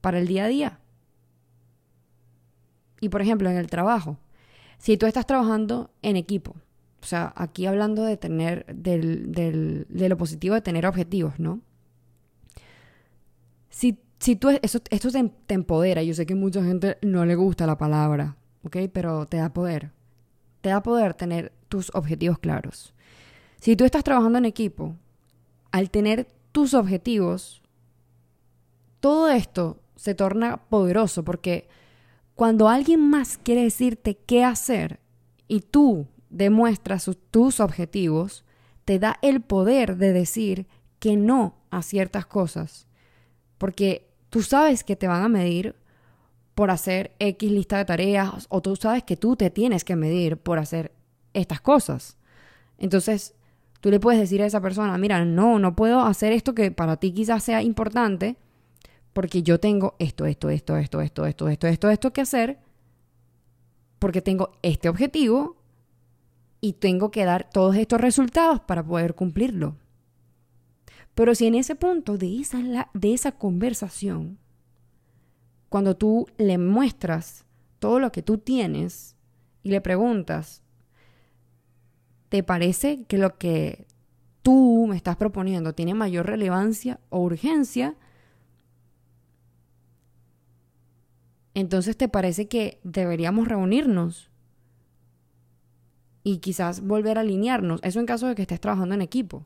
para 0.00 0.18
el 0.18 0.26
día 0.26 0.44
a 0.44 0.48
día. 0.48 0.80
Y 3.00 3.08
por 3.08 3.22
ejemplo, 3.22 3.50
en 3.50 3.56
el 3.56 3.68
trabajo, 3.68 4.18
si 4.78 4.96
tú 4.96 5.06
estás 5.06 5.26
trabajando 5.26 5.90
en 6.02 6.16
equipo, 6.16 6.56
o 7.02 7.06
sea, 7.06 7.32
aquí 7.36 7.66
hablando 7.66 8.02
de 8.02 8.16
tener, 8.16 8.66
del, 8.74 9.32
del, 9.32 9.86
de 9.88 10.08
lo 10.08 10.16
positivo 10.16 10.54
de 10.54 10.60
tener 10.60 10.86
objetivos, 10.86 11.38
¿no? 11.38 11.60
Si, 13.68 13.98
si 14.18 14.36
tú, 14.36 14.48
eso, 14.62 14.80
esto 14.90 15.10
te, 15.10 15.30
te 15.46 15.54
empodera, 15.54 16.02
yo 16.02 16.14
sé 16.14 16.26
que 16.26 16.34
mucha 16.34 16.64
gente 16.64 16.98
no 17.02 17.24
le 17.26 17.34
gusta 17.34 17.66
la 17.66 17.78
palabra, 17.78 18.36
¿ok? 18.66 18.76
Pero 18.92 19.26
te 19.26 19.38
da 19.38 19.52
poder. 19.52 19.92
Te 20.60 20.70
da 20.70 20.82
poder 20.82 21.14
tener 21.14 21.52
tus 21.68 21.94
objetivos 21.94 22.38
claros. 22.38 22.94
Si 23.60 23.76
tú 23.76 23.84
estás 23.84 24.04
trabajando 24.04 24.38
en 24.38 24.44
equipo, 24.44 24.96
al 25.72 25.90
tener 25.90 26.26
tus 26.52 26.74
objetivos, 26.74 27.62
todo 29.00 29.28
esto 29.30 29.80
se 29.96 30.14
torna 30.14 30.68
poderoso 30.68 31.24
porque 31.24 31.68
cuando 32.34 32.68
alguien 32.68 33.00
más 33.00 33.38
quiere 33.38 33.62
decirte 33.62 34.16
qué 34.16 34.44
hacer 34.44 35.00
y 35.48 35.60
tú 35.60 36.06
demuestras 36.28 37.10
tus 37.30 37.60
objetivos, 37.60 38.44
te 38.84 38.98
da 38.98 39.18
el 39.22 39.40
poder 39.40 39.96
de 39.96 40.12
decir 40.12 40.66
que 40.98 41.16
no 41.16 41.56
a 41.70 41.82
ciertas 41.82 42.26
cosas. 42.26 42.86
Porque 43.58 44.08
tú 44.30 44.42
sabes 44.42 44.84
que 44.84 44.96
te 44.96 45.08
van 45.08 45.22
a 45.22 45.28
medir 45.28 45.76
por 46.56 46.70
hacer 46.70 47.14
X 47.18 47.52
lista 47.52 47.76
de 47.76 47.84
tareas 47.84 48.46
o 48.48 48.62
tú 48.62 48.76
sabes 48.76 49.04
que 49.04 49.18
tú 49.18 49.36
te 49.36 49.50
tienes 49.50 49.84
que 49.84 49.94
medir 49.94 50.38
por 50.38 50.58
hacer 50.58 50.90
estas 51.34 51.60
cosas. 51.60 52.16
Entonces, 52.78 53.34
tú 53.82 53.90
le 53.90 54.00
puedes 54.00 54.18
decir 54.18 54.40
a 54.40 54.46
esa 54.46 54.62
persona, 54.62 54.96
mira, 54.96 55.22
no, 55.26 55.58
no 55.58 55.76
puedo 55.76 56.00
hacer 56.00 56.32
esto 56.32 56.54
que 56.54 56.70
para 56.70 56.96
ti 56.96 57.12
quizás 57.12 57.44
sea 57.44 57.60
importante 57.60 58.38
porque 59.12 59.42
yo 59.42 59.60
tengo 59.60 59.96
esto, 59.98 60.24
esto, 60.24 60.48
esto, 60.48 60.78
esto, 60.78 61.02
esto, 61.02 61.26
esto, 61.26 61.48
esto, 61.48 61.68
esto, 61.68 61.90
esto 61.90 62.12
que 62.14 62.22
hacer, 62.22 62.58
porque 63.98 64.22
tengo 64.22 64.52
este 64.62 64.88
objetivo 64.88 65.58
y 66.62 66.72
tengo 66.72 67.10
que 67.10 67.26
dar 67.26 67.50
todos 67.50 67.76
estos 67.76 68.00
resultados 68.00 68.60
para 68.60 68.82
poder 68.82 69.14
cumplirlo. 69.14 69.76
Pero 71.14 71.34
si 71.34 71.48
en 71.48 71.54
ese 71.54 71.74
punto 71.74 72.16
de 72.16 72.40
esa, 72.40 72.88
de 72.94 73.12
esa 73.12 73.32
conversación, 73.32 74.38
cuando 75.76 75.94
tú 75.94 76.26
le 76.38 76.56
muestras 76.56 77.44
todo 77.80 78.00
lo 78.00 78.10
que 78.10 78.22
tú 78.22 78.38
tienes 78.38 79.14
y 79.62 79.72
le 79.72 79.82
preguntas, 79.82 80.62
¿te 82.30 82.42
parece 82.42 83.04
que 83.04 83.18
lo 83.18 83.36
que 83.36 83.86
tú 84.40 84.86
me 84.88 84.96
estás 84.96 85.16
proponiendo 85.16 85.74
tiene 85.74 85.92
mayor 85.92 86.24
relevancia 86.24 86.98
o 87.10 87.20
urgencia? 87.20 87.94
entonces 91.52 91.94
te 91.98 92.08
parece 92.08 92.48
que 92.48 92.80
deberíamos 92.82 93.46
reunirnos 93.46 94.30
y 96.22 96.38
quizás 96.38 96.80
volver 96.80 97.18
a 97.18 97.20
alinearnos. 97.20 97.80
Eso 97.82 98.00
en 98.00 98.06
caso 98.06 98.28
de 98.28 98.34
que 98.34 98.40
estés 98.40 98.62
trabajando 98.62 98.94
en 98.94 99.02
equipo. 99.02 99.44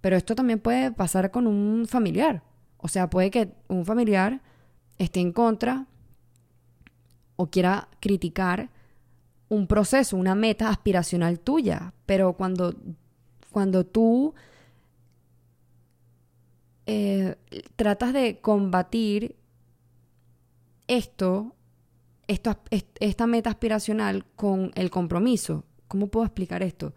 Pero 0.00 0.16
esto 0.16 0.34
también 0.34 0.60
puede 0.60 0.92
pasar 0.92 1.30
con 1.30 1.46
un 1.46 1.86
familiar. 1.86 2.42
O 2.78 2.88
sea, 2.88 3.10
puede 3.10 3.30
que 3.30 3.52
un 3.68 3.84
familiar 3.84 4.40
esté 5.04 5.20
en 5.20 5.32
contra 5.32 5.86
o 7.36 7.48
quiera 7.48 7.88
criticar 8.00 8.70
un 9.48 9.66
proceso, 9.66 10.16
una 10.16 10.34
meta 10.34 10.68
aspiracional 10.68 11.40
tuya. 11.40 11.92
Pero 12.06 12.34
cuando, 12.34 12.74
cuando 13.50 13.84
tú 13.84 14.34
eh, 16.86 17.36
tratas 17.76 18.12
de 18.12 18.40
combatir 18.40 19.36
esto, 20.88 21.54
esto, 22.28 22.56
esta 23.00 23.26
meta 23.26 23.50
aspiracional 23.50 24.24
con 24.36 24.70
el 24.74 24.90
compromiso. 24.90 25.64
¿Cómo 25.88 26.06
puedo 26.08 26.24
explicar 26.26 26.62
esto? 26.62 26.94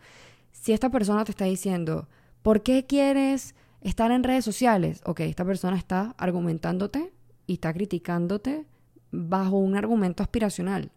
Si 0.51 0.73
esta 0.73 0.89
persona 0.89 1.25
te 1.25 1.31
está 1.31 1.45
diciendo, 1.45 2.07
¿por 2.41 2.63
qué 2.63 2.85
quieres 2.85 3.55
estar 3.81 4.11
en 4.11 4.23
redes 4.23 4.45
sociales? 4.45 5.01
Ok, 5.05 5.21
esta 5.21 5.43
persona 5.43 5.77
está 5.77 6.15
argumentándote 6.17 7.14
y 7.47 7.53
está 7.53 7.73
criticándote 7.73 8.65
bajo 9.11 9.57
un 9.57 9.75
argumento 9.75 10.23
aspiracional. 10.23 10.91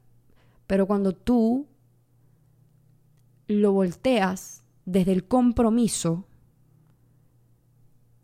Pero 0.67 0.87
cuando 0.87 1.13
tú 1.13 1.67
lo 3.47 3.73
volteas 3.73 4.63
desde 4.85 5.13
el 5.13 5.25
compromiso, 5.27 6.27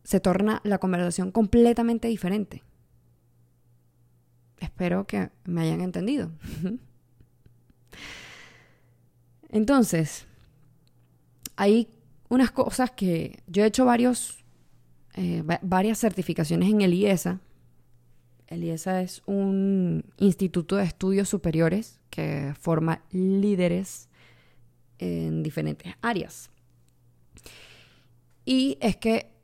se 0.05 0.21
torna 0.21 0.61
la 0.65 0.79
conversación 0.79 1.31
completamente 1.33 2.09
diferente. 2.09 2.63
Espero 4.59 5.07
que 5.07 5.31
me 5.45 5.63
hayan 5.63 5.81
entendido. 5.81 6.31
Entonces, 9.49 10.27
hay 11.57 11.89
unas 12.29 12.51
cosas 12.51 12.91
que 12.91 13.43
yo 13.47 13.63
he 13.63 13.67
hecho 13.67 13.85
varios, 13.85 14.45
eh, 15.15 15.43
varias 15.63 15.99
certificaciones 15.99 16.71
en 16.71 16.81
el 16.81 16.93
IESA. 16.93 17.41
El 18.47 18.63
IESA 18.63 19.03
es 19.03 19.23
un 19.27 20.05
instituto 20.19 20.77
de 20.77 20.85
estudios 20.85 21.29
superiores 21.29 22.01
que 22.11 22.55
forma 22.61 23.03
líderes 23.11 24.09
en 24.99 25.43
diferentes 25.43 25.95
áreas. 26.03 26.51
Y 28.45 28.77
es 28.81 28.97
que 28.97 29.35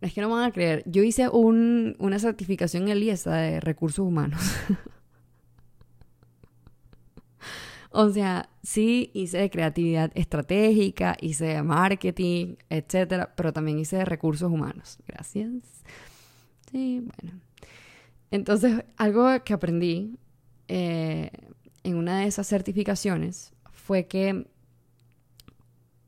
es 0.00 0.14
que 0.14 0.22
no 0.22 0.28
me 0.28 0.34
van 0.34 0.44
a 0.44 0.52
creer. 0.52 0.82
Yo 0.86 1.02
hice 1.02 1.28
un, 1.28 1.94
una 1.98 2.18
certificación 2.18 2.84
en 2.84 2.90
el 2.90 3.02
IESA 3.02 3.36
de 3.36 3.60
recursos 3.60 4.06
humanos. 4.06 4.40
o 7.90 8.08
sea, 8.08 8.48
sí 8.62 9.10
hice 9.12 9.38
de 9.38 9.50
creatividad 9.50 10.10
estratégica, 10.14 11.16
hice 11.20 11.46
de 11.46 11.62
marketing, 11.62 12.54
etcétera, 12.70 13.34
pero 13.36 13.52
también 13.52 13.78
hice 13.78 13.96
de 13.96 14.06
recursos 14.06 14.50
humanos. 14.50 14.98
Gracias. 15.06 15.50
Sí, 16.70 17.00
bueno. 17.00 17.40
Entonces, 18.30 18.84
algo 18.96 19.28
que 19.44 19.52
aprendí 19.52 20.18
eh, 20.68 21.30
en 21.82 21.96
una 21.96 22.20
de 22.20 22.26
esas 22.26 22.46
certificaciones 22.46 23.52
fue 23.72 24.06
que 24.06 24.46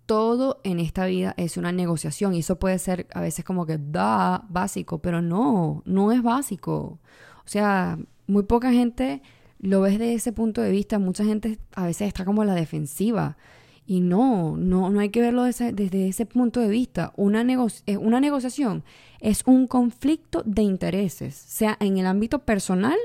todo 0.07 0.61
en 0.63 0.79
esta 0.79 1.07
vida 1.07 1.35
es 1.37 1.57
una 1.57 1.73
negociación 1.73 2.35
y 2.35 2.41
eso 2.41 2.59
puede 2.59 2.79
ser 2.79 3.07
a 3.15 3.21
veces 3.21 3.45
como 3.45 3.67
que 3.67 3.79
da 3.79 4.45
básico, 4.49 4.99
pero 4.99 5.23
no, 5.23 5.83
no 5.85 6.13
es 6.13 6.23
básico. 6.23 7.01
O 7.45 7.49
sea, 7.49 7.99
muy 8.27 8.45
poca 8.45 8.73
gente 8.73 9.23
lo 9.59 9.81
ve 9.81 9.93
desde 9.93 10.15
ese 10.15 10.33
punto 10.33 10.61
de 10.61 10.71
vista, 10.71 10.99
mucha 10.99 11.25
gente 11.25 11.59
a 11.75 11.87
veces 11.87 12.09
está 12.09 12.25
como 12.25 12.43
a 12.43 12.45
la 12.45 12.55
defensiva. 12.55 13.37
Y 13.85 14.01
no, 14.01 14.57
no, 14.57 14.91
no 14.91 15.01
hay 15.01 15.11
que 15.11 15.21
verlo 15.21 15.45
desde, 15.45 16.09
ese 16.09 16.27
punto 16.27 16.61
de 16.61 16.69
vista. 16.69 17.13
Una, 17.17 17.43
eh, 17.87 17.97
una 17.97 18.21
negociación 18.21 18.85
es 19.21 19.43
un 19.45 19.67
conflicto 19.67 20.43
de 20.45 20.63
intereses, 20.63 21.35
sea 21.35 21.77
en 21.81 21.99
el 21.99 22.07
ámbito 22.07 22.41
personal 22.41 22.99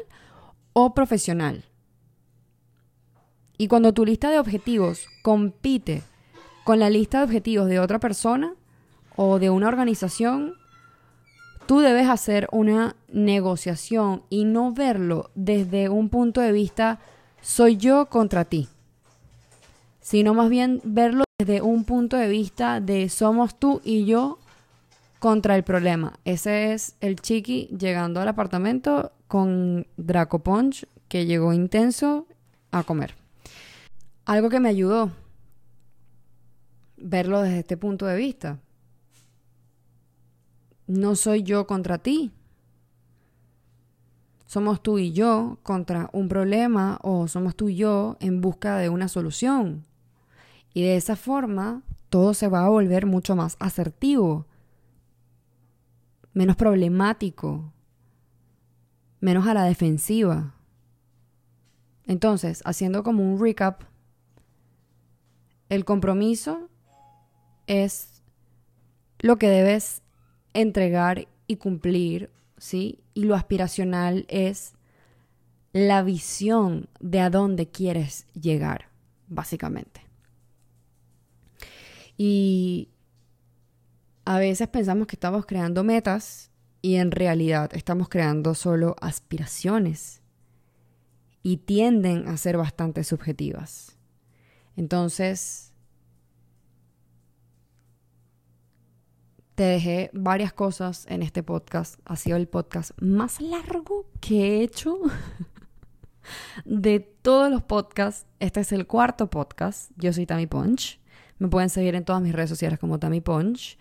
o 0.73 0.93
profesional. 0.93 1.65
Y 3.57 3.67
cuando 3.67 3.93
tu 3.93 4.05
lista 4.05 4.29
de 4.29 4.39
objetivos 4.39 5.07
compite 5.23 6.03
con 6.63 6.79
la 6.79 6.89
lista 6.89 7.19
de 7.19 7.23
objetivos 7.25 7.67
de 7.69 7.79
otra 7.79 7.99
persona 7.99 8.53
o 9.15 9.39
de 9.39 9.49
una 9.49 9.67
organización, 9.67 10.53
tú 11.65 11.79
debes 11.79 12.07
hacer 12.07 12.47
una 12.51 12.95
negociación 13.09 14.23
y 14.29 14.45
no 14.45 14.73
verlo 14.73 15.31
desde 15.33 15.89
un 15.89 16.09
punto 16.09 16.41
de 16.41 16.51
vista 16.51 16.99
soy 17.41 17.77
yo 17.77 18.07
contra 18.07 18.45
ti, 18.45 18.67
sino 20.07 20.33
más 20.33 20.49
bien 20.49 20.79
verlo 20.85 21.25
desde 21.37 21.61
un 21.61 21.83
punto 21.83 22.15
de 22.15 22.29
vista 22.29 22.79
de 22.79 23.09
somos 23.09 23.59
tú 23.59 23.81
y 23.83 24.05
yo 24.05 24.39
contra 25.19 25.57
el 25.57 25.63
problema. 25.63 26.17
Ese 26.23 26.71
es 26.71 26.95
el 27.01 27.17
chiqui 27.17 27.67
llegando 27.77 28.21
al 28.21 28.29
apartamento 28.29 29.11
con 29.27 29.85
Draco 29.97 30.39
Punch 30.39 30.87
que 31.09 31.25
llegó 31.25 31.51
intenso 31.51 32.25
a 32.71 32.83
comer. 32.83 33.15
Algo 34.23 34.49
que 34.49 34.61
me 34.61 34.69
ayudó 34.69 35.11
verlo 36.95 37.41
desde 37.41 37.59
este 37.59 37.75
punto 37.75 38.05
de 38.05 38.15
vista. 38.15 38.59
No 40.87 41.17
soy 41.17 41.43
yo 41.43 41.67
contra 41.67 41.97
ti. 41.97 42.31
somos 44.45 44.81
tú 44.81 44.99
y 44.99 45.11
yo 45.11 45.57
contra 45.63 46.09
un 46.13 46.29
problema 46.29 46.97
o 47.01 47.27
somos 47.27 47.57
tú 47.57 47.67
y 47.67 47.75
yo 47.75 48.15
en 48.21 48.39
busca 48.39 48.77
de 48.77 48.87
una 48.87 49.09
solución. 49.09 49.83
Y 50.77 50.83
de 50.83 50.95
esa 50.95 51.15
forma 51.15 51.81
todo 52.09 52.35
se 52.35 52.49
va 52.49 52.63
a 52.63 52.69
volver 52.69 53.07
mucho 53.07 53.35
más 53.35 53.57
asertivo, 53.59 54.45
menos 56.33 56.55
problemático, 56.55 57.73
menos 59.19 59.47
a 59.47 59.55
la 59.55 59.63
defensiva. 59.63 60.53
Entonces, 62.05 62.61
haciendo 62.63 63.01
como 63.01 63.23
un 63.23 63.41
recap, 63.41 63.85
el 65.69 65.83
compromiso 65.83 66.69
es 67.65 68.21
lo 69.17 69.37
que 69.37 69.49
debes 69.49 70.03
entregar 70.53 71.27
y 71.47 71.55
cumplir, 71.55 72.29
¿sí? 72.57 72.99
Y 73.15 73.23
lo 73.23 73.33
aspiracional 73.33 74.27
es 74.29 74.75
la 75.73 76.03
visión 76.03 76.87
de 76.99 77.21
a 77.21 77.31
dónde 77.31 77.67
quieres 77.67 78.27
llegar, 78.39 78.89
básicamente. 79.27 80.06
Y 82.17 82.89
a 84.25 84.39
veces 84.39 84.67
pensamos 84.67 85.07
que 85.07 85.15
estamos 85.15 85.45
creando 85.45 85.83
metas 85.83 86.51
y 86.81 86.95
en 86.95 87.11
realidad 87.11 87.69
estamos 87.73 88.09
creando 88.09 88.55
solo 88.55 88.95
aspiraciones 88.99 90.21
y 91.43 91.57
tienden 91.57 92.27
a 92.27 92.37
ser 92.37 92.57
bastante 92.57 93.03
subjetivas. 93.03 93.97
Entonces, 94.75 95.71
te 99.55 99.63
dejé 99.63 100.11
varias 100.13 100.53
cosas 100.53 101.05
en 101.09 101.23
este 101.23 101.41
podcast. 101.41 101.99
Ha 102.05 102.15
sido 102.15 102.37
el 102.37 102.47
podcast 102.47 102.91
más 103.01 103.41
largo 103.41 104.09
que 104.19 104.59
he 104.59 104.61
hecho 104.61 104.99
de 106.65 106.99
todos 106.99 107.49
los 107.49 107.63
podcasts. 107.63 108.27
Este 108.39 108.59
es 108.59 108.71
el 108.71 108.85
cuarto 108.85 109.29
podcast. 109.29 109.91
Yo 109.95 110.13
soy 110.13 110.25
Tammy 110.25 110.47
Punch. 110.47 110.99
Me 111.39 111.47
pueden 111.47 111.69
seguir 111.69 111.95
en 111.95 112.03
todas 112.03 112.21
mis 112.21 112.33
redes 112.33 112.49
sociales 112.49 112.79
como 112.79 112.99
Tammy 112.99 113.21
Punch. 113.21 113.77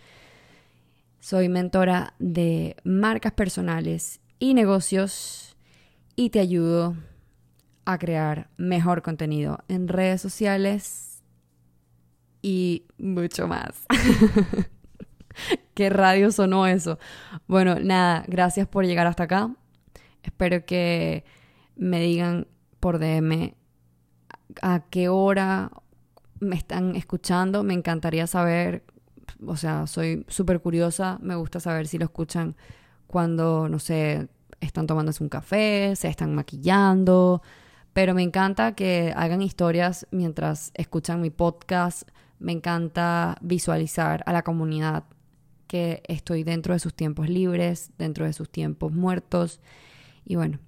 Soy 1.20 1.48
mentora 1.48 2.14
de 2.18 2.76
marcas 2.84 3.32
personales 3.32 4.20
y 4.38 4.54
negocios 4.54 5.56
y 6.14 6.30
te 6.30 6.40
ayudo 6.40 6.96
a 7.84 7.98
crear 7.98 8.50
mejor 8.56 9.02
contenido 9.02 9.58
en 9.68 9.88
redes 9.88 10.20
sociales 10.20 11.22
y 12.42 12.84
mucho 12.98 13.48
más. 13.48 13.86
¿Qué 15.74 15.90
radio 15.90 16.30
sonó 16.32 16.66
eso? 16.66 16.98
Bueno, 17.46 17.78
nada, 17.80 18.24
gracias 18.26 18.66
por 18.66 18.84
llegar 18.86 19.06
hasta 19.06 19.24
acá. 19.24 19.54
Espero 20.22 20.64
que 20.64 21.24
me 21.76 22.00
digan 22.00 22.46
por 22.80 22.98
DM 22.98 23.54
a 24.62 24.84
qué 24.90 25.08
hora 25.08 25.70
me 26.40 26.56
están 26.56 26.96
escuchando. 26.96 27.62
Me 27.62 27.74
encantaría 27.74 28.26
saber, 28.26 28.84
o 29.44 29.56
sea, 29.56 29.86
soy 29.86 30.24
súper 30.28 30.60
curiosa. 30.60 31.18
Me 31.20 31.34
gusta 31.34 31.60
saber 31.60 31.86
si 31.86 31.98
lo 31.98 32.04
escuchan 32.04 32.56
cuando, 33.06 33.68
no 33.68 33.78
sé, 33.78 34.28
están 34.60 34.86
tomándose 34.86 35.22
un 35.22 35.28
café, 35.28 35.94
se 35.96 36.08
están 36.08 36.34
maquillando. 36.34 37.42
Pero 37.92 38.14
me 38.14 38.22
encanta 38.22 38.74
que 38.74 39.12
hagan 39.16 39.42
historias 39.42 40.06
mientras 40.10 40.70
escuchan 40.74 41.20
mi 41.20 41.30
podcast. 41.30 42.08
Me 42.38 42.52
encanta 42.52 43.38
visualizar 43.40 44.22
a 44.26 44.32
la 44.32 44.42
comunidad 44.42 45.04
que 45.66 46.02
estoy 46.06 46.44
dentro 46.44 46.74
de 46.74 46.80
sus 46.80 46.94
tiempos 46.94 47.28
libres, 47.28 47.90
dentro 47.98 48.26
de 48.26 48.32
sus 48.32 48.50
tiempos 48.50 48.92
muertos. 48.92 49.60
Y 50.24 50.36
bueno, 50.36 50.58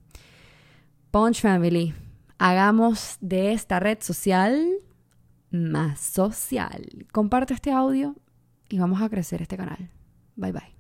Punch 1.11 1.43
Family, 1.43 1.95
hagamos 2.39 3.19
de 3.21 3.53
esta 3.53 3.81
red 3.81 3.99
social 4.01 4.79
más 5.51 6.01
social. 6.01 7.07
Comparte 7.13 7.55
este 7.55 7.73
audio 7.73 8.17
y 8.69 8.79
vamos 8.79 9.03
a 9.03 9.09
crecer 9.09 9.43
este 9.43 9.57
canal. 9.57 9.91
Bye 10.37 10.53
bye. 10.53 10.78